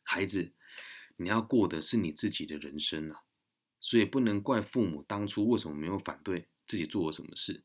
[0.05, 0.53] 孩子，
[1.15, 3.23] 你要过的是你自己的人生啊，
[3.79, 6.47] 所以不能怪父母当初为什么没有反对。
[6.69, 7.63] 自己做了什么事，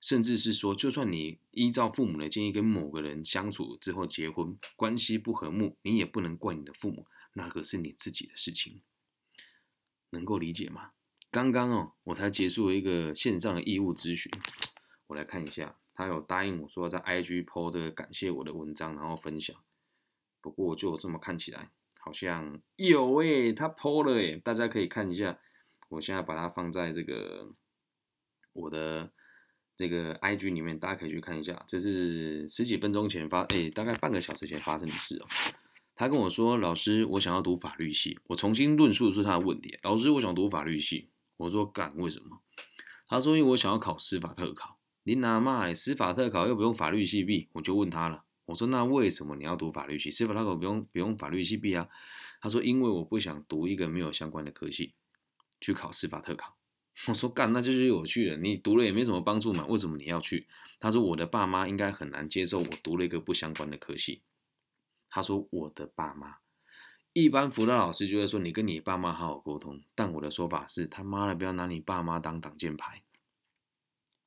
[0.00, 8.80] 甚至是说，就算你依照父母的建议跟某个人相处之后结婚，关系不和睦，你也不能怪你的父母，那个是你自己的事情，
[10.08, 10.92] 能够理解吗？
[11.30, 14.32] 刚刚哦，我才结束了一个线上的义务咨询，
[15.08, 19.56] 我来看一下，他有答应我说在 IG PO 这个感谢我的文章，然后分享。
[20.40, 25.38] 不过就这么看起来，好像有诶，他 PO 了诶，大家可以看一下，
[25.88, 27.54] 我现在把它放在这个。
[28.54, 29.10] 我的
[29.74, 35.26] 这个 IG 里面，大家可以去看一下，这是十几分钟前发，哎，大概半个小时前发生的事哦。
[35.94, 42.42] 他跟我说：“老师，我想要读法律系。”我重新论述的是他的问题：“老师，我想读法律系。”我说：“干，为什么？”
[43.08, 44.78] 他说因为我想要考司法特考。
[45.04, 45.74] 你哪嘛？
[45.74, 48.24] 司法特考又不用法律系毕，我就问他了。
[48.44, 50.10] 我说那为什么你要读法律系？
[50.10, 51.88] 司法特考不用不用法律系毕啊？
[52.40, 54.94] 他说因为我不想读一个没有相关的科系
[55.60, 56.56] 去考司法特考。
[57.08, 58.36] 我说干，那就是有趣了。
[58.36, 60.46] 你读了也没什么帮助嘛，为什么你要去？
[60.78, 64.22] 他说我的爸妈应该很难接受我读了一个不相关的科系。
[65.08, 66.36] 他说我的爸妈，
[67.12, 73.02] 一般辅导老师就会说你跟你爸妈好好沟通，但我的说法是他妈的不要拿你爸妈当挡箭牌。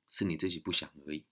[0.09, 1.25] 是你自己不想而已。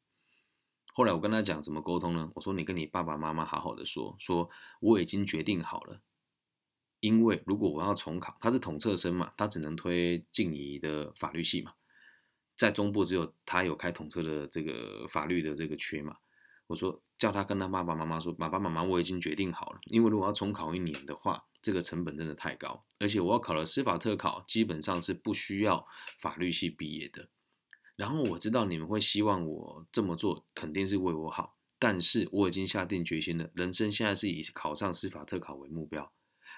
[0.93, 2.31] 后来我跟他讲怎么沟通呢？
[2.35, 6.01] 我说你跟你爸爸妈妈好好的说，说我已经决定好了。
[6.99, 11.73] 因为如果我要重考，他是统测生嘛，他只能推静怡的法律系嘛，
[12.55, 16.17] 在中部只有他有开统测的这个法律的这个缺嘛。
[16.67, 19.79] 我说叫他跟他爸爸妈妈说，爸爸妈妈我已经决定好了。
[19.87, 25.85] 因为如果要重考一年的话，这个成本真的太高，而且我要考了司法特考，基本上是不需要
[26.19, 27.27] 法律系毕业的。
[27.95, 31.55] 然后我知道你们会希望我这么做，肯定是为我好。
[31.77, 36.11] 但是我已经下定决心了，人生现在是以考上司法特考为目标。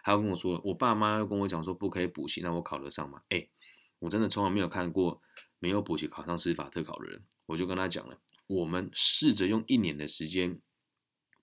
[0.03, 3.23] 还有跟我说，我爸妈要跟我讲说不可以补习，那我考得上吗？
[3.29, 3.47] 哎，
[3.97, 5.19] 我真的从来没有看过
[5.57, 7.23] 没有补习考上司法特考的人。
[7.47, 10.61] 我就跟他讲了，我们试着用一年的时间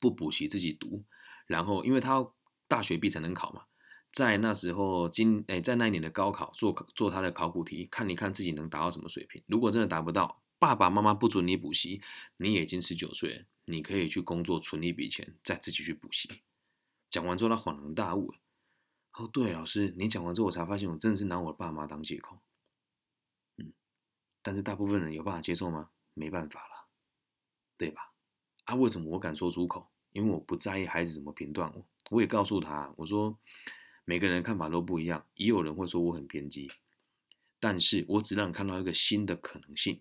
[0.00, 1.04] 不补习自己读，
[1.48, 2.34] 然后因为他要
[2.68, 3.64] 大学毕才能考嘛。
[4.12, 9.42] 在那时候，今诶，在那一年的高考做做他的考古题，看你看自己能达到什么水平。
[9.46, 12.02] 如果真的达不到，爸爸妈妈不准你补习，
[12.36, 16.42] 你已经十九岁，你可以去工作存一笔钱，再自己去补习。
[17.08, 18.34] 讲完之后，他恍然大悟。
[19.14, 22.38] 哦，对，老师，你讲完之后，我才发现我真的是拿我爸妈当借口。
[23.56, 23.72] 嗯，
[24.42, 25.88] 但是大部分人有办法接受吗？
[26.12, 26.88] 没办法了，
[27.78, 28.12] 对吧？
[28.64, 29.88] 啊，为什么我敢说出口？
[30.12, 31.86] 因为我不在意孩子怎么评断我。
[32.10, 33.38] 我也告诉他，我说。
[34.04, 36.70] 每个人看法都不一样，也有人会说我很偏激，
[37.60, 40.00] 但是我只让你看到一个新的可能性。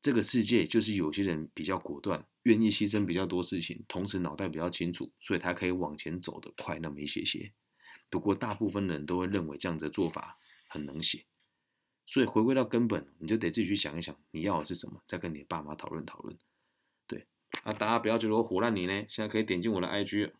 [0.00, 7.52] 这个世界就是有些人比较果断，愿意牺牲比较多事情，同时脑袋比较清楚，所以他可以往前走得快那么一些些。
[8.08, 11.24] 不过大部分人都会认为这样子的做法很能写，
[12.04, 16.36] 所以回归到根本，你就得自己去想一想，你要的是什么，再跟你的爸妈讨论讨论。
[17.08, 17.26] 对，
[17.64, 20.30] 啊，大家不要觉得我唬烂你呢，现在可以点进我的 IG。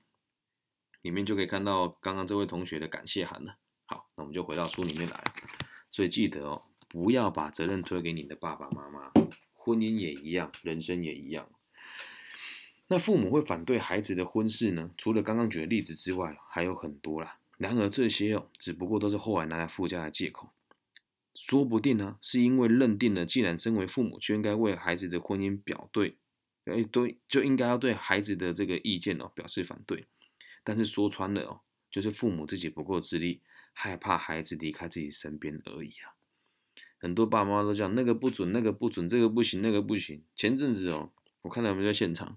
[1.06, 3.56] 里面就可以看到刚刚这位同学的感谢函了。
[3.84, 5.24] 好，那我们就回到书里面来。
[5.88, 9.12] 所以记得哦，不要把责任推给你的爸爸妈妈。
[9.52, 11.48] 婚姻也一样，人生也一样。
[12.88, 14.90] 那父母会反对孩子的婚事呢？
[14.98, 17.38] 除了刚刚举的例子之外，还有很多啦。
[17.56, 20.50] 然而这些哦，只不过都是后来拿来附加的借口。
[21.34, 26.16] 说不定呢，是因为认定了，既然身为父母就应该为孩子的婚姻表对，
[26.64, 30.04] 哎，对，就应该要对孩子的这个意见哦表示反对。
[30.66, 33.40] 但是说穿了哦，就是父母自己不够自立，
[33.72, 36.18] 害怕孩子离开自己身边而已啊。
[36.98, 40.24] 很多爸妈都讲那个不准，那个不准，这个不行，那个不行。
[40.34, 42.36] 前阵子哦，我看到他们在现场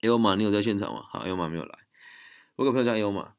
[0.00, 1.06] ，L 马，你有在现场吗？
[1.08, 1.78] 好，L 马没有来。
[2.56, 3.34] 我个朋友叫 L 马，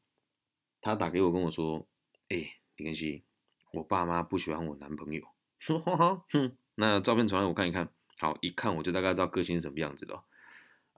[0.79, 1.85] 他打给我跟我说，
[2.29, 3.23] 哎，李根熙，
[3.73, 5.27] 我爸妈不喜欢我男朋友。
[6.31, 10.23] 哼，那照片传来我看一看，好，一看我就大概知道个性是什么样子的。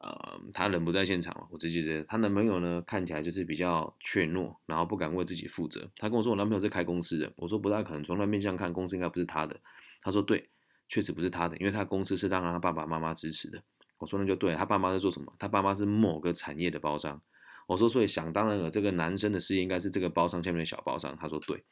[0.02, 5.88] 呃，他人不在现场，我直接觉得她男朋友呢看起来就是比较怯懦，然后不敢为自己负责。
[5.98, 9.60] 他跟我说我男朋友是开公司的，我说不大可能，从他面相看公司应该不是他的。
[10.02, 10.50] 他说对，
[10.90, 13.62] 确实不是他的，因为他公司是让他爸爸妈妈支持的。
[14.00, 15.32] 我说那就对，他爸妈在做什么？
[15.38, 17.22] 他爸妈是某个产业的包商。
[17.68, 21.16] 我说所以想当然了，这个男生的事业应该是这个包商下面的小包商。
[21.16, 21.64] 他说对。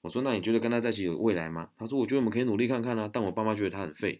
[0.00, 1.70] 我说那你觉得跟他在一起有未来吗？
[1.76, 4.16] 他说我觉得我们可以努力看看啊，但我爸妈觉得他很废。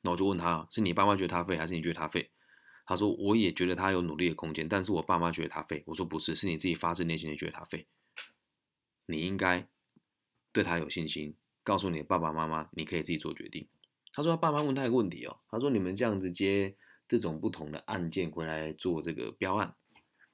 [0.00, 2.30] 那我就问他，是你爸妈觉得他废，还是你觉得他废？
[2.88, 7.86] 他说：“我也觉得他有努力的空间，但是我爸妈觉得他废。”我说：“不是，是你自己发自内心的觉得他废。
[9.04, 9.68] 你应该
[10.52, 13.68] 对他有信心，告诉你的爸爸妈妈，你可以自己做决定。”
[14.14, 16.74] 他说：“他爸妈问他一个问题哦，他说：‘你们这样子接
[17.06, 19.76] 这种不同的案件回来做这个标案，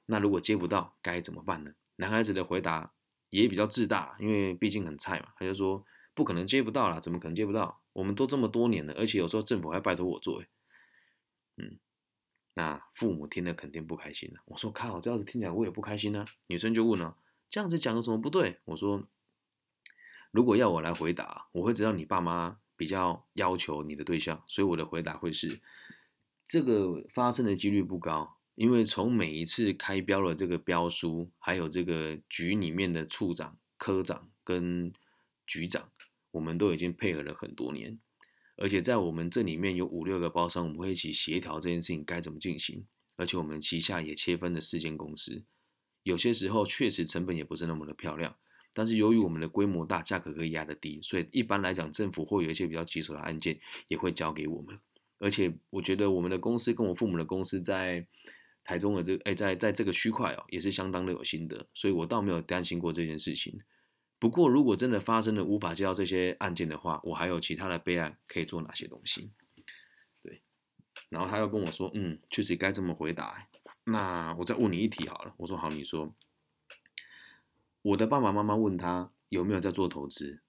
[0.05, 2.93] 那如果接不到该怎么办呢？’男孩子的回答
[3.31, 7.81] 也比较自大，因为毕竟很菜嘛，他就说：‘不可能接不到啦，怎么可能接不到？
[7.91, 10.41] 我们都这么多年了，而且有时候政府还拜托我做。’
[11.61, 11.77] 嗯。”
[12.55, 14.41] 那父母听了肯定不开心了。
[14.45, 16.25] 我说靠，这样子听起来我也不开心啊。
[16.47, 17.15] 女生就问了，
[17.49, 18.59] 这样子讲有什么不对？
[18.65, 19.03] 我说，
[20.31, 25.59] 如果要我来回答，我会知道你爸妈比较要求你的对象，所以我的回答会是，
[26.45, 34.93] 这个发生的几率不高，因为从每一次开标的这个标书，还有这个局里面的处长、科长跟
[35.45, 35.89] 局长，
[36.31, 37.99] 我们都已经配合了很多年。
[38.57, 42.85] 而且在我们这里面有五六个包商，我们会一起协调这件事情该怎么进行。
[43.17, 45.45] 而且我们旗下也切分了四间公司，
[46.03, 48.35] 有些时候确实成本也不是那么的漂亮，
[48.73, 54.77] 但是由于我们的规模大，价格可以压得低，所以一般来讲，政府会有一些比较棘手的案件也会交给我们。
[55.17, 58.05] 而且我觉得我们的公司跟我父母的公司在
[58.65, 63.57] 台中的这哎，在在这个区块哦，也是相当的有心得，所以我倒没有担心过这件事情。
[64.17, 69.31] 不过如果真的发生了无法接到这些案件的话，我还有其他的备案可以做哪些东西？
[70.23, 70.41] 对，
[71.09, 73.47] 然后他又跟我说，嗯，确实该这么回答。
[73.83, 76.13] 那我再问你一题好了，我说好，你说。
[77.81, 80.39] 我的爸爸妈妈问他有没有在做投资，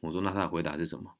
[0.00, 1.16] 我说那他的回答是什么？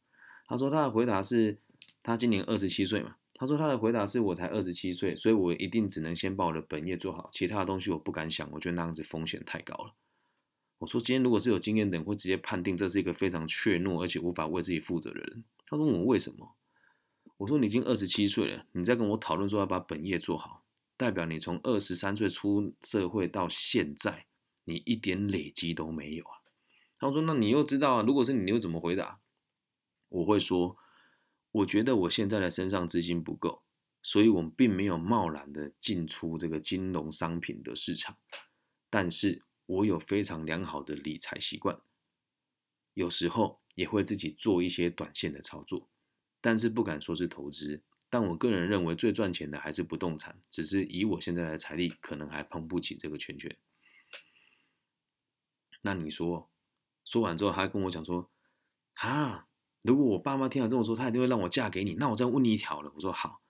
[0.46, 1.58] 他说他的回答是，
[2.02, 3.16] 他今年二十七岁嘛。
[3.34, 9.94] 他说他的回答是我才二十七岁，所以我一定只能先把我的本业做好，其他的东西我不敢想，我觉得那样子风险太高了。
[10.78, 15.44] 我说今天如果是有经验的人，会直接判定这是一个非常怯懦而且无法为自己负责的人。
[15.66, 16.56] 他说我为什么？
[17.38, 20.64] 我说你已经二十七岁了，你在跟我讨论说要把本业做好，
[20.96, 24.26] 代表你从二十三岁出社会到现在。
[24.64, 26.44] 你一点累积都没有啊！
[26.98, 28.02] 他说：“那你又知道啊？
[28.06, 29.18] 如果是你，你又怎么回答？”
[30.10, 30.76] 我会说
[31.52, 33.62] ：“我觉得我现在的身上资金不够，
[34.02, 38.18] 所以我并没有贸然的进出这个金融商品的市场。
[38.90, 41.78] 但是我有非常良好的理财习惯，
[42.94, 45.90] 有时候也会自己做一些短线的操作，
[46.40, 47.82] 但是不敢说是投资。
[48.08, 53.54] 但我个人认为最赚钱的还是不动产，只是以我现在的财力，可能还碰不起这个圈圈。”
[55.84, 56.50] 那你说，
[57.04, 58.30] 说完之后，他跟我讲说，
[58.94, 59.48] 啊，
[59.82, 61.94] 如果我爸妈听了这么说，他一定会让我嫁给你。
[61.96, 62.90] 那我再问你一条了。
[62.94, 63.42] 我说好。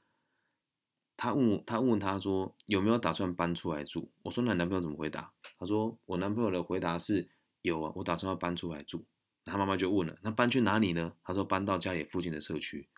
[1.19, 4.09] 他问我，他问他说有没有打算搬出来住？
[4.23, 5.33] 我说那男朋友怎么回答？
[5.59, 7.29] 他说我男朋友的回答是
[7.61, 9.05] 有啊，我打算要搬出来住。
[9.45, 11.14] 他妈妈就问了，那搬去哪里呢？
[11.25, 12.89] 他说搬到家里附近的社区。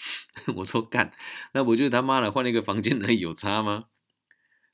[0.56, 1.12] 我说干，
[1.54, 3.86] 那不就是他妈的换了一个房间而已，有差吗？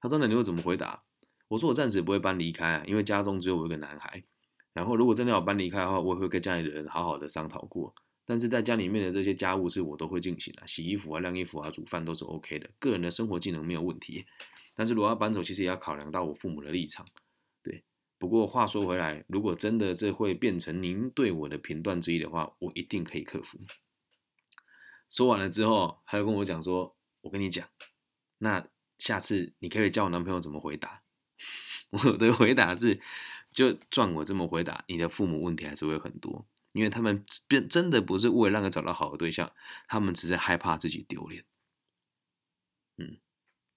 [0.00, 1.04] 他说那你会怎么回答？
[1.48, 4.24] 我说我暂时不会搬离开啊，因为家中只有我一个男孩。
[4.72, 7.94] 然后如果真的要搬离开的话，我也会跟家里的人好好的商讨过。
[8.26, 14.26] 但是在家里面的这些家务事我都会进行啊，洗衣服啊、晾衣服啊、煮饭都是 OK 的，个人的生活技能没有问题。
[14.74, 17.06] 但是如果要搬走，其实也要考量到我父母的立场。
[17.62, 17.82] 对，
[18.18, 23.58] 不过话说回来，如果真的这会变成您对我的评断之一的话，我一定可以克服。
[25.08, 27.68] 说完了之后，他又跟我讲说：“我跟你讲，
[28.38, 28.66] 那
[28.98, 31.02] 下次你可以教我男朋友怎么回答。
[31.90, 33.00] ”我的回答是，
[33.52, 36.44] 就撞我这么回答，你的父母问题还是会很多，
[36.76, 39.50] 因为他们真真的不是为了让你找到好的对象，
[39.88, 41.42] 他们只是害怕自己丢脸。
[42.98, 43.16] 嗯，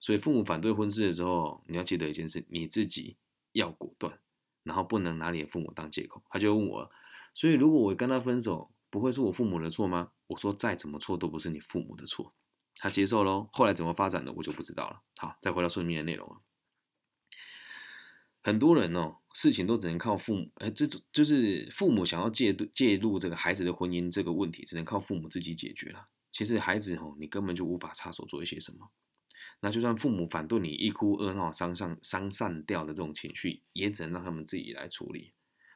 [0.02, 3.16] 所以父母反对婚事的时候，你要记得一件事，你自己
[3.54, 4.20] 要果断，
[4.64, 6.22] 然后不能拿你的父母当借口。
[6.30, 6.92] 他就问我，
[7.34, 10.12] 所以如果我跟他分手，不会是我父母的错吗？
[10.28, 12.34] 我说再怎么错都不是你父母的错。
[12.76, 15.02] 他接受喽，后来怎么发展的我就不知道了。
[15.16, 16.38] 好，再回到书里面的内容。
[18.42, 26.10] 很多人哦，事情都只能靠父母，哎，这种就是父母想要介入介入这个孩子的婚姻这个问题，只能靠父母自己解决了。
[26.30, 28.90] 其实孩子哦，你根本就无法插手做一些什么。
[29.62, 35.32] 那就算父母反对你一哭二闹伤上伤散掉的这种情绪，也只能让他们自己来处理。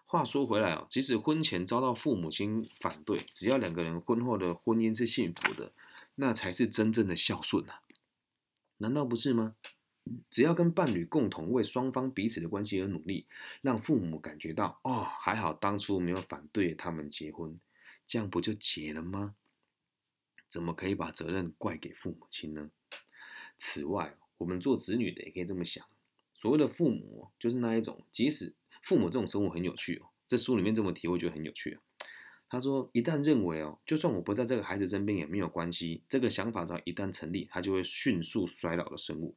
[0.05, 5.72] 话说回来哦，即使婚前遭到父母亲反对，只要两个人婚后的婚姻是幸福的，
[6.16, 7.76] 那才是真正的孝顺呐，
[8.80, 9.55] 难道不是吗？
[10.30, 13.26] 只要跟伴侣共同为双方彼此的关系而努力，
[13.62, 17.60] 让父母感觉到哦，还好当初没有反对他们结婚，
[18.06, 19.36] 这样不就结了吗？
[20.49, 22.70] 怎么可以把责任怪给父母亲呢？
[23.58, 25.86] 此外，我们做子女的也可以这么想：
[26.34, 31.80] 所谓的父母，就是那一种，即使父母这种生物很有趣哦，这书里面这么提，我觉得很有趣。
[32.49, 39.36] 他说，一旦认为哦，就算我不在这个孩子身边也没有关系，这个想法只要一旦成立，他就会迅速衰老的生物。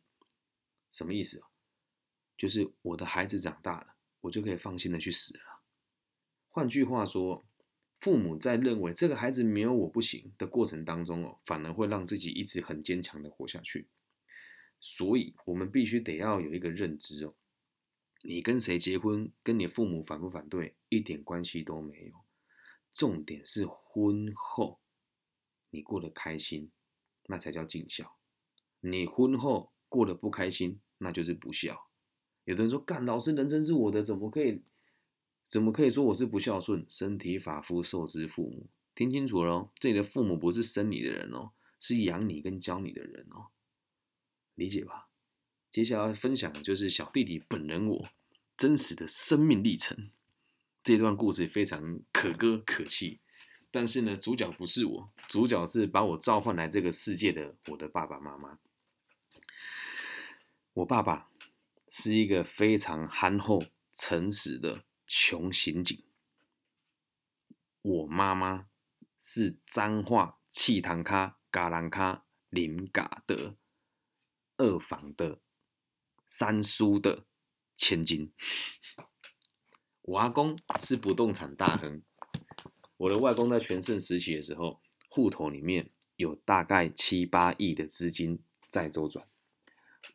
[0.97, 1.45] 什么意思？
[2.39, 5.61] 就是我的孩子长大了，我就可以放心的去死了。
[6.49, 7.47] 换句话说，
[8.01, 13.89] 父母在认为这个孩子没有我不行的过程当中哦，反而会让自己一直很坚强的活下去。
[14.81, 17.35] 所以，我们必须得要有一个认知哦，
[18.23, 22.15] 你跟谁结婚，跟你父母反不反对一点关系都没有。
[22.95, 24.81] 重点是婚后
[25.69, 26.71] 你过得开心，
[27.27, 28.17] 那才叫尽孝。
[28.81, 30.81] 你婚后过得不开心。
[30.99, 31.89] 那就是不孝。
[32.45, 34.63] 有的人说：“干，老师，人生是我的，怎么可以，
[35.45, 36.87] 怎么可以说我是不孝顺？
[36.89, 43.49] 身体发肤受之父母，听清楚了哦，这里的父母不是生你的人哦，是养你跟教你的人哦，
[44.55, 45.09] 理解吧？
[45.73, 48.09] 接下来分享的就是小弟弟本人我
[48.57, 50.11] 真实的生命历程。
[50.85, 53.19] 这段故事非常可歌可泣，
[53.73, 58.61] 但是呢，主角不是我，主角是把我召唤来这个世界的我的爸爸妈妈。”
[60.77, 61.31] 我爸爸
[61.89, 63.65] 是一个非常憨厚、
[63.95, 66.05] 诚实的穷刑警。
[67.81, 68.69] 我妈妈
[69.19, 73.57] 是彰化气塘卡嘎兰卡林嘎的
[74.59, 75.41] 二房的
[76.27, 77.25] 三叔的
[77.75, 78.35] 千金。
[80.03, 82.03] 我阿公是不动产大亨。
[82.99, 89.27] 我的外公在全盛时期的时候，户头里面有大概七八亿的资金在周转。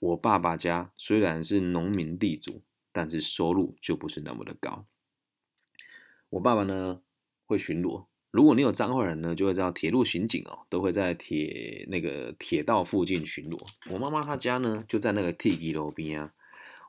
[0.02, 4.86] 我爸爸家虽然是农民地主，但是收入就不是那么的高。
[6.30, 7.02] 我爸爸呢？
[7.45, 8.06] 会巡逻。
[8.32, 13.60] 如果你有彰化人呢，就会知道铁路巡警哦，都会在铁那个铁道附近巡逻。
[13.91, 16.34] 我妈妈她家呢，就在那个 T 一楼边啊。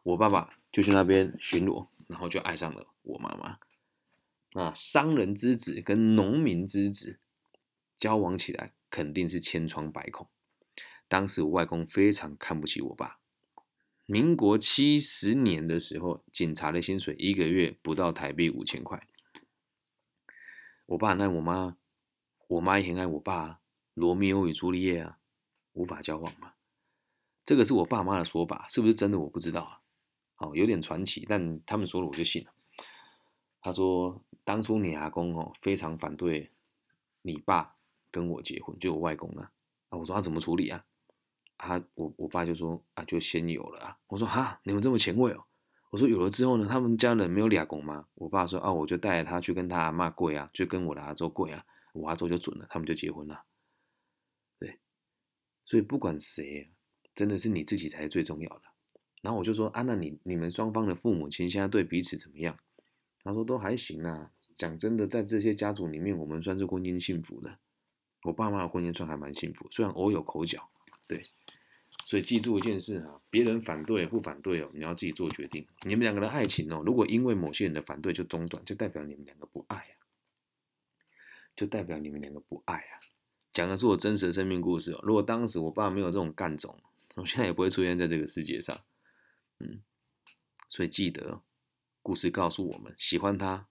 [0.05, 3.59] 我爸爸就去那边巡逻，然后就爱上了我妈妈。
[4.55, 7.19] 那商人之子跟农民之子
[7.99, 10.27] 交往起来，肯定是千疮百孔。
[11.13, 13.19] 当时我外公非常看不起我爸。
[14.07, 19.07] 民国七十年的时候，警察的薪水一个月不到台币五千块。
[20.87, 21.77] 我爸爱我妈，
[22.49, 23.61] 我妈也很爱我爸。
[23.93, 25.19] 罗密欧与朱丽叶啊，
[25.75, 26.55] 无法交往嘛？
[27.45, 29.81] 这个是我爸妈的说法，是不是真的我不知道啊。
[30.37, 32.51] 好，有点传奇，但他们说了我就信了。
[33.61, 36.51] 他说，当初你阿公哦非常反对
[37.21, 37.77] 你爸
[38.11, 39.53] 跟我结婚，就我外公啊。
[39.91, 40.83] 啊，我说他怎么处理啊？
[41.65, 43.97] 他我我爸就说啊，就先有了啊。
[44.09, 45.45] 我说哈，你们这么前卫哦。
[45.91, 48.09] 我说有了之后呢，他们家人没有俩公吗？
[48.15, 53.45] 我爸说啊，我就带着他去跟他阿妈跪啊，就跟我的阿周跪啊，我阿周就准了，他们就结婚了。
[54.59, 54.81] 对，
[55.65, 56.73] 所以不管谁，
[57.15, 58.63] 真的是你自己才是最重要的。
[59.21, 62.59] 然后我就说啊，那你你们双方的父母亲现在对彼此怎么样？
[63.23, 64.33] 他说都还行啊。
[64.57, 67.59] 讲真的，在这些家族里面，我们算是婚姻幸福的。
[68.25, 70.69] 我爸妈的婚姻算还蛮幸福，虽然偶有口角。
[71.07, 71.25] 对。
[72.13, 75.67] 所以记住一件事啊，别人反对不反对哦，你要自己做决定。
[75.87, 79.97] 你们两个的爱情哦，如果因为某些人的反对就中断，就代表你们两个不爱啊，
[81.57, 83.01] 就代表你们两个不爱啊。
[83.51, 85.01] 讲的是我真实的生命故事哦。
[85.03, 86.79] 如果当时我爸没有这种干种，
[87.15, 88.79] 我现在也不会出现在这个世界上。
[89.61, 89.81] 嗯，
[90.69, 91.41] 所以记得，
[92.03, 93.67] 故事告诉我们，喜欢他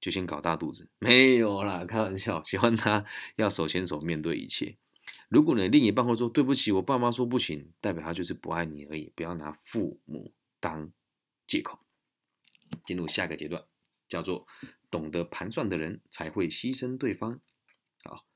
[0.00, 2.42] 就先搞大肚子，没有啦，开玩笑。
[2.42, 3.04] 喜欢他
[3.36, 4.74] 要手牵手面对一切。
[5.32, 9.10] 如果你另一半会说对不起，我爸妈说不行，代表他就是不爱你而已。
[9.16, 10.92] 不要拿父母当
[11.46, 11.78] 借口。
[12.84, 13.64] 进入下个阶段，
[14.06, 14.46] 叫做
[14.90, 17.40] 懂得盘算的人才会牺牲对方。
[18.04, 18.26] 好，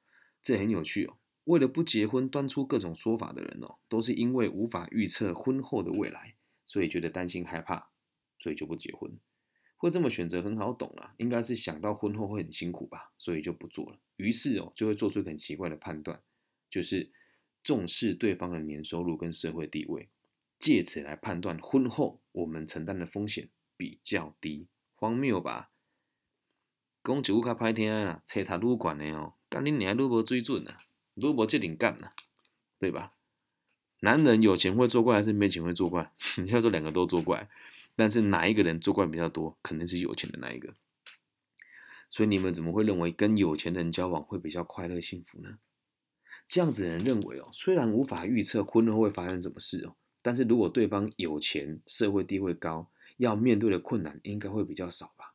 [0.43, 1.19] 这很有趣哦。
[1.45, 7.91] 为了不结婚，端出各种说法的人哦，都是因为无法预测婚后的未来，所以觉得担心害怕，
[8.39, 9.19] 所以就不结婚。
[9.77, 13.99] 会这么选择很好懂啊，应该是想到婚后会很辛苦吧，所以就不做了。
[14.17, 16.23] 于是哦，就会做出很奇怪的判断。
[16.71, 17.11] 就是
[17.63, 20.09] 重视对方的年收入跟社会地位，
[20.59, 25.71] 借此来判断婚后我们承担的风险比较低，荒谬吧？
[27.03, 30.79] 讲一句较歹听啦，找他撸管的哦，干你娘撸无水准啊，
[31.15, 32.13] 撸无这点干呐，
[32.79, 33.13] 对吧？
[34.01, 36.13] 男人有钱会作怪还是没钱会作怪？
[36.37, 37.49] 你要说两个都作怪，
[37.95, 39.57] 但是哪一个人作怪比较多？
[39.63, 40.75] 肯定是有钱的那一个。
[42.11, 45.59] 所以你们怎么会认为跟有钱人交往会比较快乐幸福呢？
[46.49, 55.35] 这样子的人认为哦，虽然无法预测婚后会发生什么事哦，但是如果对方有钱、社会地位高，要面对的困难应该会比较少吧。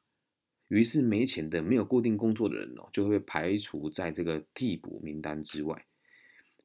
[0.69, 5.85] 于是没钱的、没有固定工作的人哦，就会被排除在这个替补名单之外。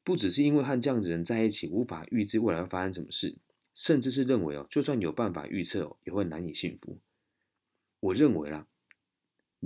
[0.03, 3.35] 不只是因为和这样子人在一起无法预知未来会发生什么事，
[3.75, 6.97] 甚至是认为哦，就算有办法预测哦，也会难以幸福。
[7.99, 8.65] 我认为啦。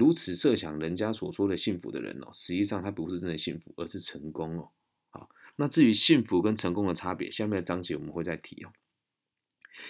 [0.02, 4.72] 如此设想人家所说的幸福的人哦，实际上他不是真的幸福，而是成功哦。
[5.12, 8.74] 好，那至于幸福跟成功的差别，下面的章节我们会再提哦。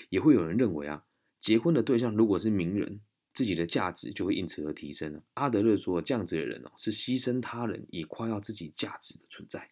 [0.09, 1.05] 也会有人认为啊，
[1.39, 2.99] 结婚的对象如果是名人，
[3.34, 9.72] 自己的价值就会因此而提升阿德勒说，这样子的人哦，是牺牲他人以夸耀自己价值的存在。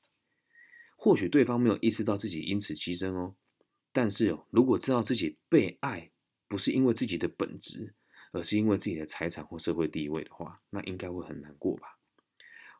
[0.95, 3.35] 或许对方没有意识到自己因此牺牲哦，
[3.91, 6.11] 但是哦，如果知道自己被爱
[6.47, 7.93] 不是因为自己的本质。
[8.31, 11.97] 而是因为自己的财产或社会地位的话，那应该会很难过吧？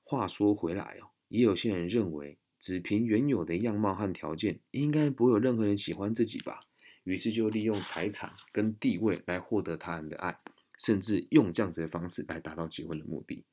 [0.04, 6.60] 话说回来哦，也有些人认为，只凭原有的样貌和条件，应该不会有任何人喜欢自己吧？
[7.04, 10.40] 于是就利用财产跟地位来获得他人的爱，
[10.78, 13.44] 甚至用这样子的方式来达到结婚的目的。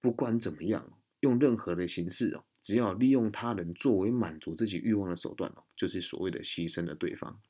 [0.00, 7.40] 不管怎么样，用任何的形式哦，只要利用他人作为满足自己欲望的手段哦，就是所谓的牺牲了对方，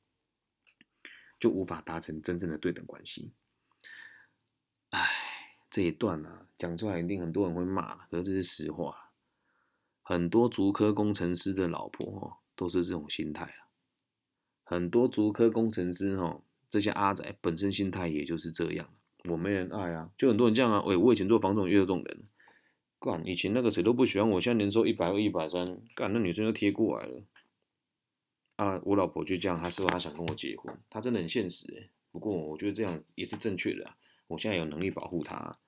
[1.41, 3.33] 就无法达成真正的对等关系。
[4.91, 5.07] 唉，
[5.71, 9.13] 这一段啊，讲出来一定很多人会骂，可是这是实话。
[10.03, 13.69] 很多足科工程师的老婆哦，都是这种心态啊。
[14.65, 18.89] 很多足科工程师哦，这些阿仔本身心态也就是这样，
[19.25, 20.83] 我没人爱啊，就很多人这样啊。
[20.83, 22.23] 喂，我以前做房总遇到这种人，
[22.99, 27.23] 干，以前那个谁都不喜欢我，现在年收一百二、一百三，干，那女生又贴过来了。
[28.57, 31.91] 啊，我老婆就这样，她说她想跟我结婚，她真的很现实哎。
[32.11, 33.97] 不过我觉得这样也是正确的啊，
[34.29, 35.59] 我现在有能力保护她。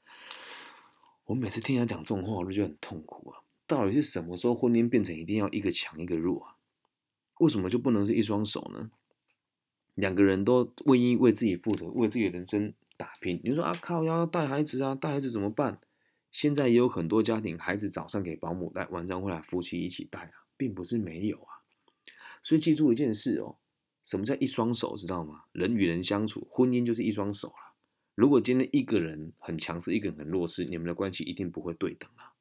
[1.24, 3.40] 我每次听她讲这种话，我就觉得很痛苦啊。
[3.66, 6.56] 到底是什么时候婚姻变成一定要一个强一个弱啊？
[7.38, 8.90] 为什么就不能是一双手呢？
[9.94, 13.40] 两个人都愿意为自己负责，为自己的人生打拼。
[13.44, 15.80] 你说啊，靠，要带孩子啊，带孩子怎么办？
[16.30, 21.62] 现在也有很多家庭，孩子早上给保姆带，晚上会来夫妻一起带啊，并不是没有啊。
[22.42, 23.56] 所以记住一件事哦，
[24.02, 24.96] 什么叫一双手？
[24.96, 25.44] 知道吗？
[25.52, 27.69] 人与人相处，婚姻就是一双手了。
[28.20, 32.34] 如果今天一个人很强势，一个人很弱势，你们的关系一定不会对等啊。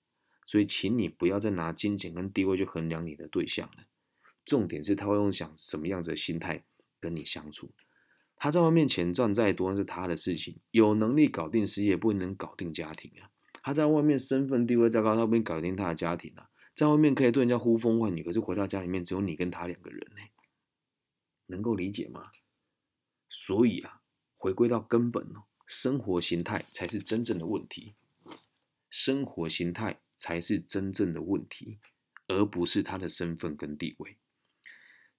[0.46, 3.86] 所以，请你不要再拿金钱跟地位去衡量你的对象了。
[4.44, 6.66] 重点是他会用想什么样子的心态
[7.00, 7.72] 跟你相处。
[8.36, 13.32] 他在外面钱赚再多是他的事情，有能力搞定事业，不能搞定家庭啊。
[13.64, 16.50] 他在外面身份地位再高，他不能搞定他的家庭啊。
[16.76, 20.24] 在外面可以对人家呼风唤雨，可是回到家里面只有你跟他两个人呢，
[21.46, 22.32] 能够理解吗？
[23.30, 24.02] 所以啊，
[24.36, 27.94] 回归到根本哦，生活形态才是真正的问题，
[28.90, 31.78] 生活形态才是真正的问题，
[32.28, 34.18] 而不是他的身份跟地位。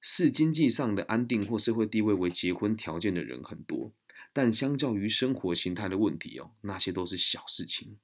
[0.01, 3.93] 视经济上的安定或社会地位为结婚条件的人很多，
[4.33, 8.01] 但相较于生活形态的问题哦，那些都是小事情。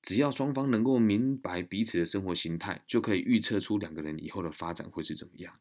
[0.00, 5.58] 只要双方能够明白彼此的生活形态，就可以预测出两个人以后的发展会是怎么样，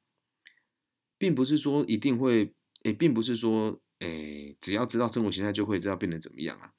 [1.17, 2.53] 并不是说一定会，
[2.83, 6.73] 诶，并不是说，诶，只要知道生活形态就会知道变得怎么样啊。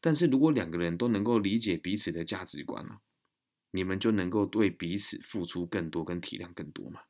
[0.00, 3.00] 但是如果两个人都能够理解彼此的价值观了，
[3.72, 7.00] 你们就能够对彼此付出更多跟体谅更多嘛。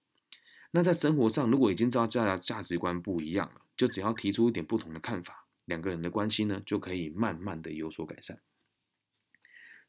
[0.71, 8.41] 那在生活上，如果已经知道大家价值观不一样了，就只要提出一点不同的看法，两个人的关系呢就可以慢慢的有所改善。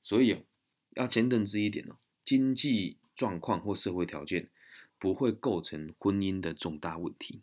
[0.01, 0.43] 所以
[0.91, 4.49] 要先认知一点哦，经济状况或社会条件
[4.97, 7.41] 不会构成婚姻的重大问题。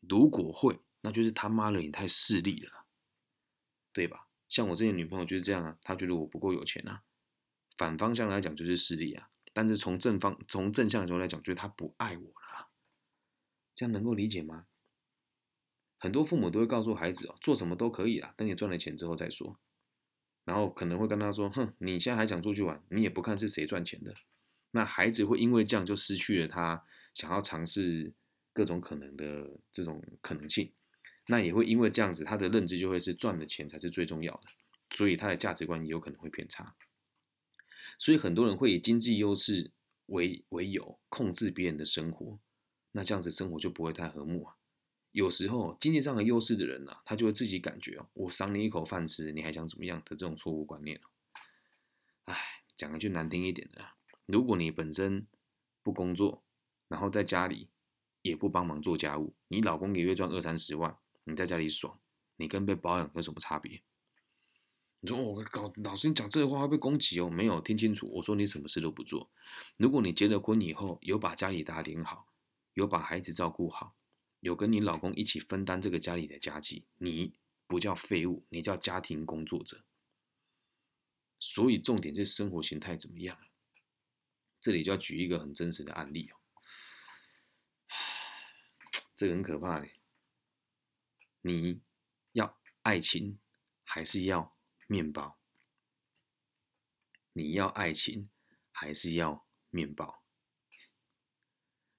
[0.00, 2.84] 如果会，那就是他妈的你太势利了，
[3.92, 4.26] 对吧？
[4.48, 7.04] 像我之前女朋友就是这样啊，她觉得我不够有钱啊。
[7.78, 12.68] 反方向来讲就是势利啊，但是从正方从正向的角度来讲，就是她不爱我了。
[13.76, 14.66] 这样能够理解吗？
[15.96, 19.60] 很多父母都会告诉孩子哦，做什么都可以啊，等你赚了钱之后再说。
[20.44, 22.82] 然后可能会跟他说：“哼，你现在还想出去玩？
[22.90, 24.12] 你也不看是谁赚钱的。”
[24.72, 26.84] 那孩子会因为这样就失去了他
[27.14, 28.12] 想要尝试
[28.52, 30.72] 各种可能的这种可能性。
[31.26, 34.42] 那也会因为这样子，他的认知就会是赚的钱才是最重要的，
[34.90, 36.76] 所以他的价值观也有可能会偏差。
[37.98, 39.72] 所以很多人会以经济优势
[40.06, 42.38] 为为由控制别人的生活，
[42.92, 44.54] 那这样子生活就不会太和睦啊。
[45.12, 51.00] 有时候经济上的优势的人呢，他就会自己感觉哦，我赏你一口饭吃，你还想怎么样的这种错误观念。
[52.26, 52.36] 哎，
[52.76, 53.82] 讲一句难听一点的，
[54.26, 55.26] 如果你本身
[55.82, 56.44] 不工作，
[56.88, 57.70] 然后在家里
[58.20, 60.98] 也不帮忙做家务，你老公一个月赚二三十万，
[61.28, 62.00] 你在家里爽，
[62.36, 63.82] 你跟被包养有什么差别？
[65.00, 67.28] 你说我搞老师，你讲这个话会被攻击哦。
[67.28, 69.28] 没有听清楚，我说你什么事都不做。
[69.76, 72.28] 如果你结了婚以后，有把家里打点好，
[72.74, 73.94] 有把孩子照顾好。
[74.40, 77.34] 有跟你老公一起分担这个家里的家计，你
[77.66, 79.84] 不叫废物，你叫家庭工作者。
[81.40, 83.36] 所以重点是生活形态怎么样？
[84.60, 86.36] 这里就要举一个很真实的案例哦，
[89.14, 89.88] 这个很可怕的。
[91.46, 91.80] 你
[92.32, 93.38] 要爱情
[93.84, 95.38] 还是要面包？
[97.32, 98.28] 你要爱情
[98.72, 100.24] 还是要面包？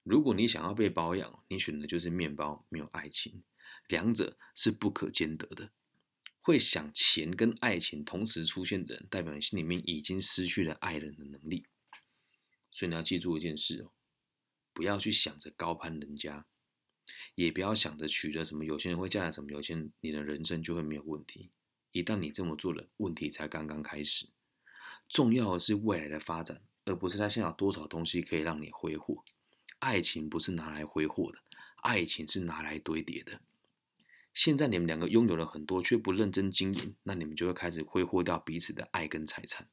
[0.02, 3.42] 如果你想要被包养，你选的就是面包，没有爱情，
[3.86, 5.72] 两者是不可兼得的。
[6.42, 11.66] 会想钱跟爱情同时出现的人，代表你心里面已经失去了爱人的能力。
[12.70, 13.94] 所以你要记住一件事哦，
[14.74, 16.46] 不要去想着高攀人家，
[17.34, 21.50] 也不要想着取得什么有钱人会嫁来什么有钱人，你的人生就会没有问题。
[21.92, 24.28] 一旦你这么做了，问题才刚刚开始。
[25.08, 29.24] 重要的是未来的发展，而不是他现在有多少东西可以让你挥霍。
[29.78, 31.38] 爱情不是拿来挥霍的，
[31.82, 33.40] 爱情是拿来堆叠的。
[34.34, 39.68] 现在你们两个拥有了很多，却不认真经营，那你们就会开始挥霍掉彼此的爱跟财产。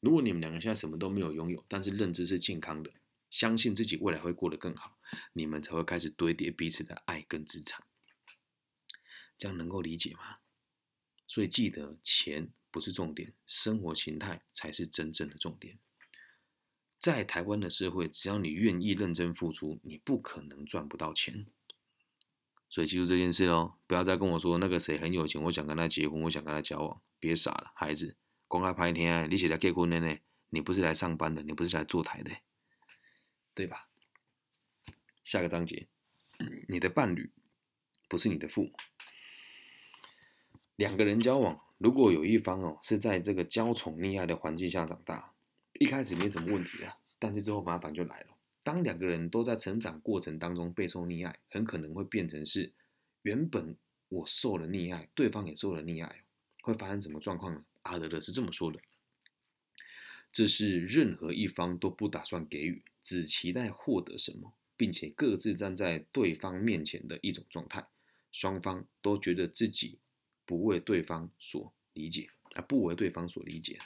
[0.00, 2.90] 如果你们两个现在什么都没有拥有，但是认知是健康的，
[3.30, 4.98] 相信自己未来会过得更好，
[5.32, 7.84] 你们才会开始堆叠彼此的爱跟资产。
[9.38, 10.38] 这样能够理解吗？
[11.26, 15.78] 所以记得，钱不是重点，生活形态才是真正的重点。
[16.98, 21.46] 在台湾的社会，只要你愿意认真付出，你不可能赚不到钱。
[22.68, 30.18] 所以记住这件事哦，不要再跟我说那个谁很有钱，我想跟他结婚，我想跟他交往，别傻了，孩子，公开拍天，你写来结婚的呢？
[30.50, 32.30] 你不是来上班的，你不是来坐台的，
[33.54, 33.89] 对吧？
[35.30, 35.86] 下个章节，
[36.66, 37.30] 你的伴侣
[38.08, 38.72] 不是你的父母。
[40.74, 45.32] 两个人交往，如果有一方哦是在这个娇宠溺爱的环境下长大，
[45.74, 48.36] 一开始没什么问题啊，但是之后麻烦就来了。
[48.64, 52.72] 当两个人都在成长过程当中备受溺爱，很可能会变成是
[53.22, 53.76] 原本
[54.08, 56.24] 我受了溺爱，对方也受了溺爱，
[56.62, 57.64] 会发生什么状况呢？
[57.82, 58.80] 阿德勒是这么说的：
[60.32, 67.86] 这是任何一方都不打算给予，只期待获得什么，并且各自站在对方面前的一种状态。
[68.32, 69.98] 双方都觉得自己
[70.46, 73.78] 不为对方所理解，啊，不为对方所理解。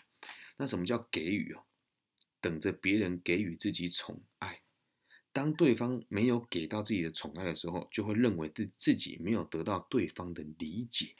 [0.56, 1.64] 那什么叫给予哦？
[2.40, 4.60] 等着别人给予自己宠爱。
[5.32, 11.16] 当对方没有给到自己的宠爱的时候，就会认为自自己没有得到对方的理解。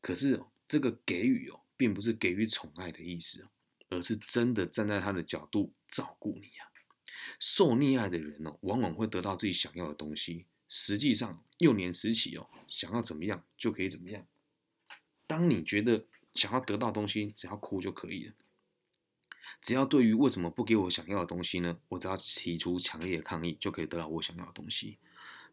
[0.00, 3.50] 可是这个给予哦，并不是给予宠爱的意思哦，
[3.90, 6.70] 而是真的站在他的角度照顾你啊。
[7.38, 10.46] 受溺爱的人哦，往往会得到自己想要的东西。
[10.68, 14.26] 实际上，幼年时期哦，想要怎么样就可以怎么样。
[15.26, 18.32] 当你觉得想要得到东西，只要哭就可以了。
[19.62, 21.78] 只要对于为什么不给我想要的东西呢？
[21.88, 24.98] 我只要提出强烈的抗议，就可以得到我想要的东西。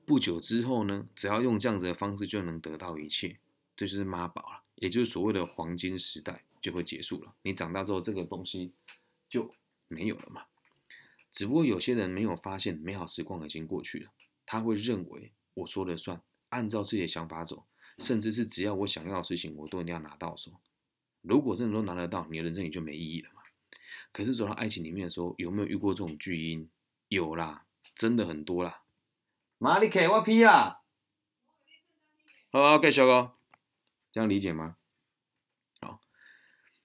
[0.06, 3.38] 不久之后呢，只要用这样子的方式就能得到一切，
[3.76, 7.34] 这就是妈宝了，也就是所谓的黄金时代就会结束了。
[7.44, 8.74] 你长大之后，这个东西
[9.30, 9.54] 就
[9.88, 10.46] 没有了嘛。
[11.32, 14.12] 只不过有些人没有发现，美好时光已经过去了，
[14.46, 17.66] 他会认为我说了算，按照自己的想法走，
[18.00, 20.52] 甚至是只要我想要的事情，我都一定要拿到手。
[21.22, 23.42] 如果真的都拿得到，你的人生也就没意义了嘛。
[24.12, 26.70] 可是走到爱情里面的时候，有没有遇过这种巨婴？
[27.08, 27.66] 有啦，
[27.96, 28.82] 真的很多啦。
[29.58, 30.82] 马里克，我批啦。
[32.52, 33.34] 好，OK，小哥，
[34.12, 34.76] 这样理解吗？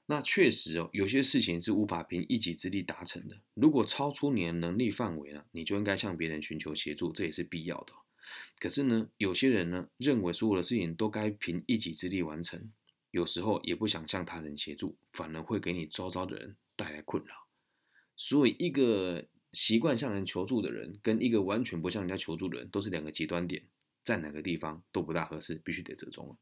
[0.07, 3.37] 那确实哦，有些事情是无法凭一己之力达成的。
[3.55, 7.93] 如果超出你的能力范围了，你就应该向别人寻求协助，这也是必要的。
[8.59, 12.73] 可是呢，有些人呢，认为所有的事情都该凭一己之力完成，
[13.11, 16.57] 有时候也不想向他人协助，反而会给你周遭的人。
[16.79, 17.35] 带来困扰，
[18.19, 23.65] 所以一个习惯向人求助的人，跟一个完全不向人家求助的人，都是两个极端点，
[24.05, 26.37] 在哪个地方都不大合适，必须得折中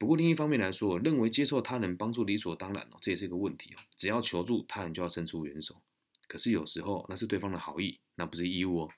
[0.00, 3.78] 不过另一方面来说，认为接受他人帮助理所当然哦，这也是一个问题哦。
[3.98, 5.82] 只要求助他人就要伸出援手，
[6.26, 8.90] 可是有时候那是对方的好意，那不是义务哦。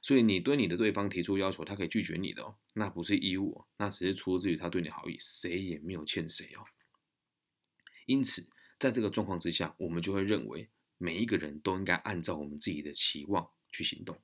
[0.00, 6.64] 所以你对你的对方提出要求，他可以拒绝你的哦，那不是义务哦，那只是出自于他对你好意，谁也没有欠谁哦。
[8.06, 8.48] 因此。
[8.80, 14.16] 在这个状况之下，我们就会认为每一个人都应该按照我们自己的期望去行动。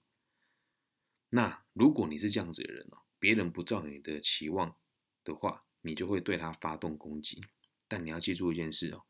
[1.30, 4.76] 那如果你是这样子的人哦，别人不照你的期望
[5.24, 7.40] 的话，你就会对他发动攻击。
[7.86, 9.04] 但你要记住一件事哦，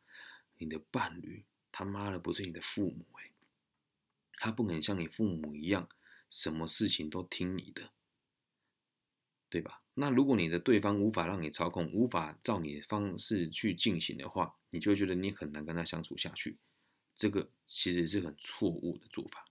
[0.59, 3.31] 你的伴侣他妈的不是你的父母诶，
[4.39, 5.89] 他不可能像你父母一样，
[6.29, 7.93] 什么事情都听你的，
[9.49, 9.81] 对吧？
[9.95, 16.59] 那如果你的对方无法让你操控，无法照你的方式去进行的话，你就会觉得你很难跟他相处下去。
[17.14, 19.45] 这个其实是很错误的做法。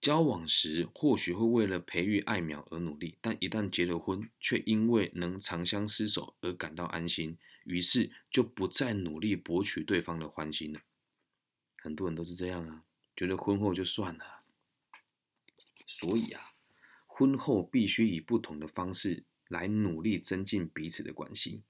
[0.00, 10.80] 交往时或许会为了培育爱苗而努力，但一旦结了婚，却因为能长相厮守而感到安心，于是就不再努力博取对方的欢心了。
[11.76, 12.84] 很多人都是这样啊，
[13.16, 14.42] 觉得婚后就算了。
[15.86, 16.42] 所以啊。
[17.12, 21.60] 婚后必须以不同的方式来努力增进彼此的关系。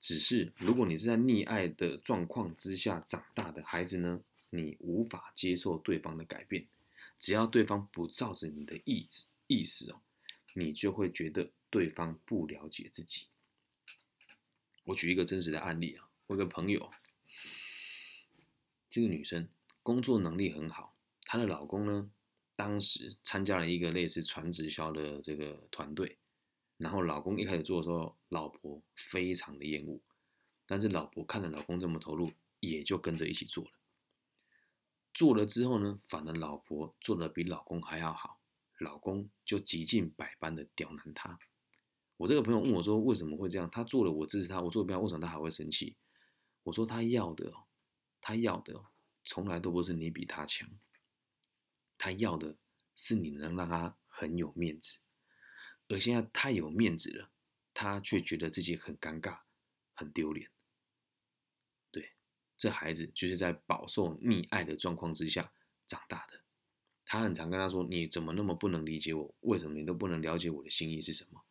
[0.00, 6.68] 只是如果你是在溺爱的状况之下长大的孩子呢，你无法接受对方的改变。
[7.18, 10.02] 只要对方不照着你的意志意思哦，
[10.54, 13.28] 你就会觉得对方不了解自己。
[14.84, 16.90] 我举一个真实的案例啊，我有个朋友，
[18.88, 19.48] 这个女生
[19.82, 22.10] 工作能力很好，她的老公呢？
[22.54, 26.16] 当时参加了一个类似传直销的这个团队，
[26.78, 30.00] 然后老公一开始做的时候，老婆非常的厌恶，
[30.64, 33.70] 但是老婆看着老公这么投入，也就跟着一起做了。
[35.16, 38.38] 做了之后呢，反而老婆做的比老公还要好，
[38.78, 41.38] 老公就极尽百般的刁难她。
[42.18, 43.66] 我这个朋友问我说：“为什么会这样？
[43.70, 45.96] 他做了我支持他，我做不了，为什么他还会生气？”
[46.64, 47.50] 我说：“他要的，
[48.20, 48.84] 他要的，
[49.24, 50.68] 从来都不是你比他强。”
[51.96, 52.58] 他要的
[52.94, 54.98] 是你能让他很有面子，
[55.88, 57.30] 而现在太有面子了，
[57.72, 59.38] 他却觉得自己很尴尬、
[59.94, 60.50] 很丢脸。
[62.56, 65.52] 这孩子就是在饱受溺爱的状况之下
[65.86, 66.40] 长大的。
[67.04, 69.34] 他很常跟他说：“你怎么那么不能理解我？
[69.42, 71.44] 为什么你都不能了解我的心意是什么？”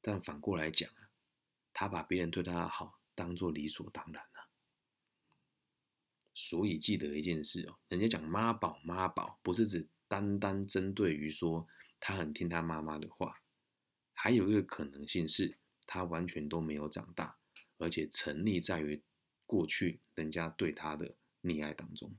[0.00, 1.10] 但反过来讲啊，
[1.72, 4.48] 他把别人对他的好当做理所当然了。
[6.34, 11.68] 所以记得一件事哦，人家讲妈宝妈宝，不是指单单针对于说
[12.00, 13.42] 他很听他妈妈的话，
[14.14, 17.36] 还有一个可能性是他完全都没有长大，
[17.76, 19.02] 而且沉溺在于
[19.52, 22.10] 过去人家对他的溺爱当中。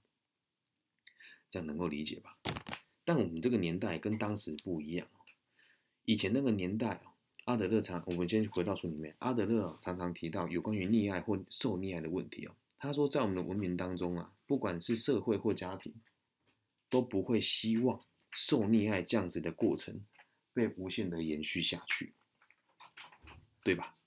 [1.49, 2.37] 这样能够理解吧？
[3.03, 5.07] 但我们这个年代跟当时不一样
[6.05, 7.13] 以前那个年代哦，
[7.45, 12.55] 阿德勒常，我们先回到书里面，阿德勒常常提到有关于溺爱或受溺爱的问题哦。
[12.77, 15.93] 他说，在我们的文明当中啊，不管是社会或家庭，
[16.89, 17.99] 都不会希望
[18.31, 20.05] 受溺爱这样子的过程
[20.53, 22.13] 被无限的延续下去，
[23.63, 23.97] 对吧？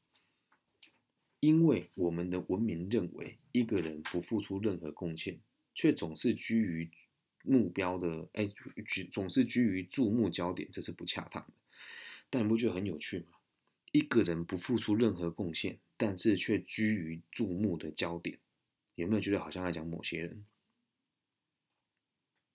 [1.41, 5.39] 因为我们的文明认为，一个人不付出任何贡献，
[5.75, 6.91] 却总是居于。
[7.49, 8.51] 目标的哎，
[8.89, 11.53] 居总是居于注目焦点，这是不恰当的。
[12.29, 13.37] 但你不觉得很有趣吗？
[13.93, 18.37] 一个人不付出任何贡献，但是却居于注目的焦点，
[18.97, 20.45] 有没有觉得好像在讲某些人？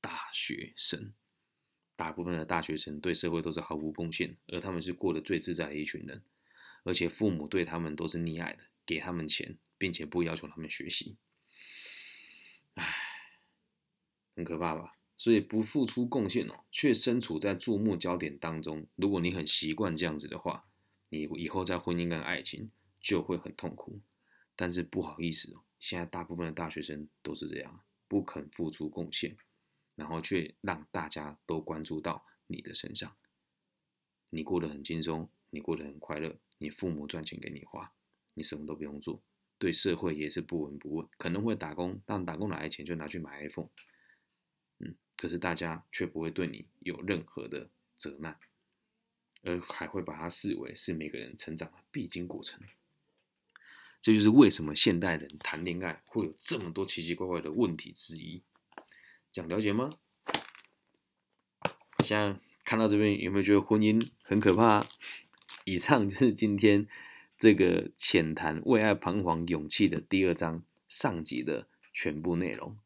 [0.01, 1.13] 大学生，
[1.95, 6.21] 大部分的大学生对社会都是毫无贡献，而他们是过得最自在的一群人，
[6.84, 11.15] 而且父母对他们都是溺爱的，给他们钱，并且不要求他们学习。
[12.73, 12.83] 唉。
[14.35, 14.97] 很可怕吧？
[15.17, 18.87] 所以不付出贡献哦，却身处在注目焦点当中。
[18.95, 20.67] 如果你很习惯这样子的话，
[21.09, 24.01] 你以后在婚姻跟爱情就会很痛苦。
[24.55, 29.37] 但是不好意思哦，现在大部分的大学生都是这样，不肯付出贡献，
[29.95, 33.15] 然后却让大家都关注到你的身上。
[34.29, 37.93] 你过得很轻松，你过得很快乐，你父母赚钱给你花，
[38.34, 39.21] 你什么都不用做，
[39.57, 43.69] 对社会也是不闻不问，可能会打工，但打工来钱就拿去买 iPhone
[44.79, 44.95] 嗯。
[45.17, 48.39] 可是大家却不会对你有任何的责难，
[49.43, 52.59] 而还会把它视为是每个人成长的必经过程。
[54.01, 58.41] 这就是为什么现代人谈恋爱会有这么多奇奇怪怪的问题之一。
[59.32, 59.91] 讲了解吗？
[61.99, 64.88] 现在看到这边有没有觉得婚姻很可怕？
[65.65, 66.88] 以上就是今天
[67.41, 72.77] 这个浅谈为爱彷徨勇气的第二章上集的全部内容。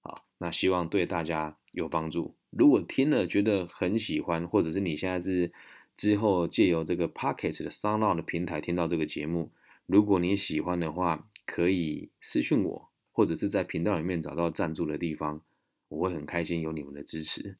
[0.00, 1.58] 好，那希望对大家。
[1.72, 2.34] 有帮助。
[2.50, 5.52] 如果听了觉得很喜欢，或者是你现在是
[5.96, 9.52] 之后借由这个 Pocket 的 SoundOn 的平台听到这个节目，
[9.86, 15.42] 如果你喜欢的话，可以私信我，或者是在频道里面找到赞助的地方，
[15.88, 17.58] 我会很开心有你们的支持。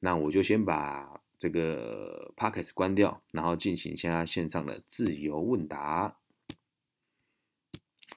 [0.00, 6.14] 那我就先把这个 Pocket 关掉，然后进行现在线上的自由问答。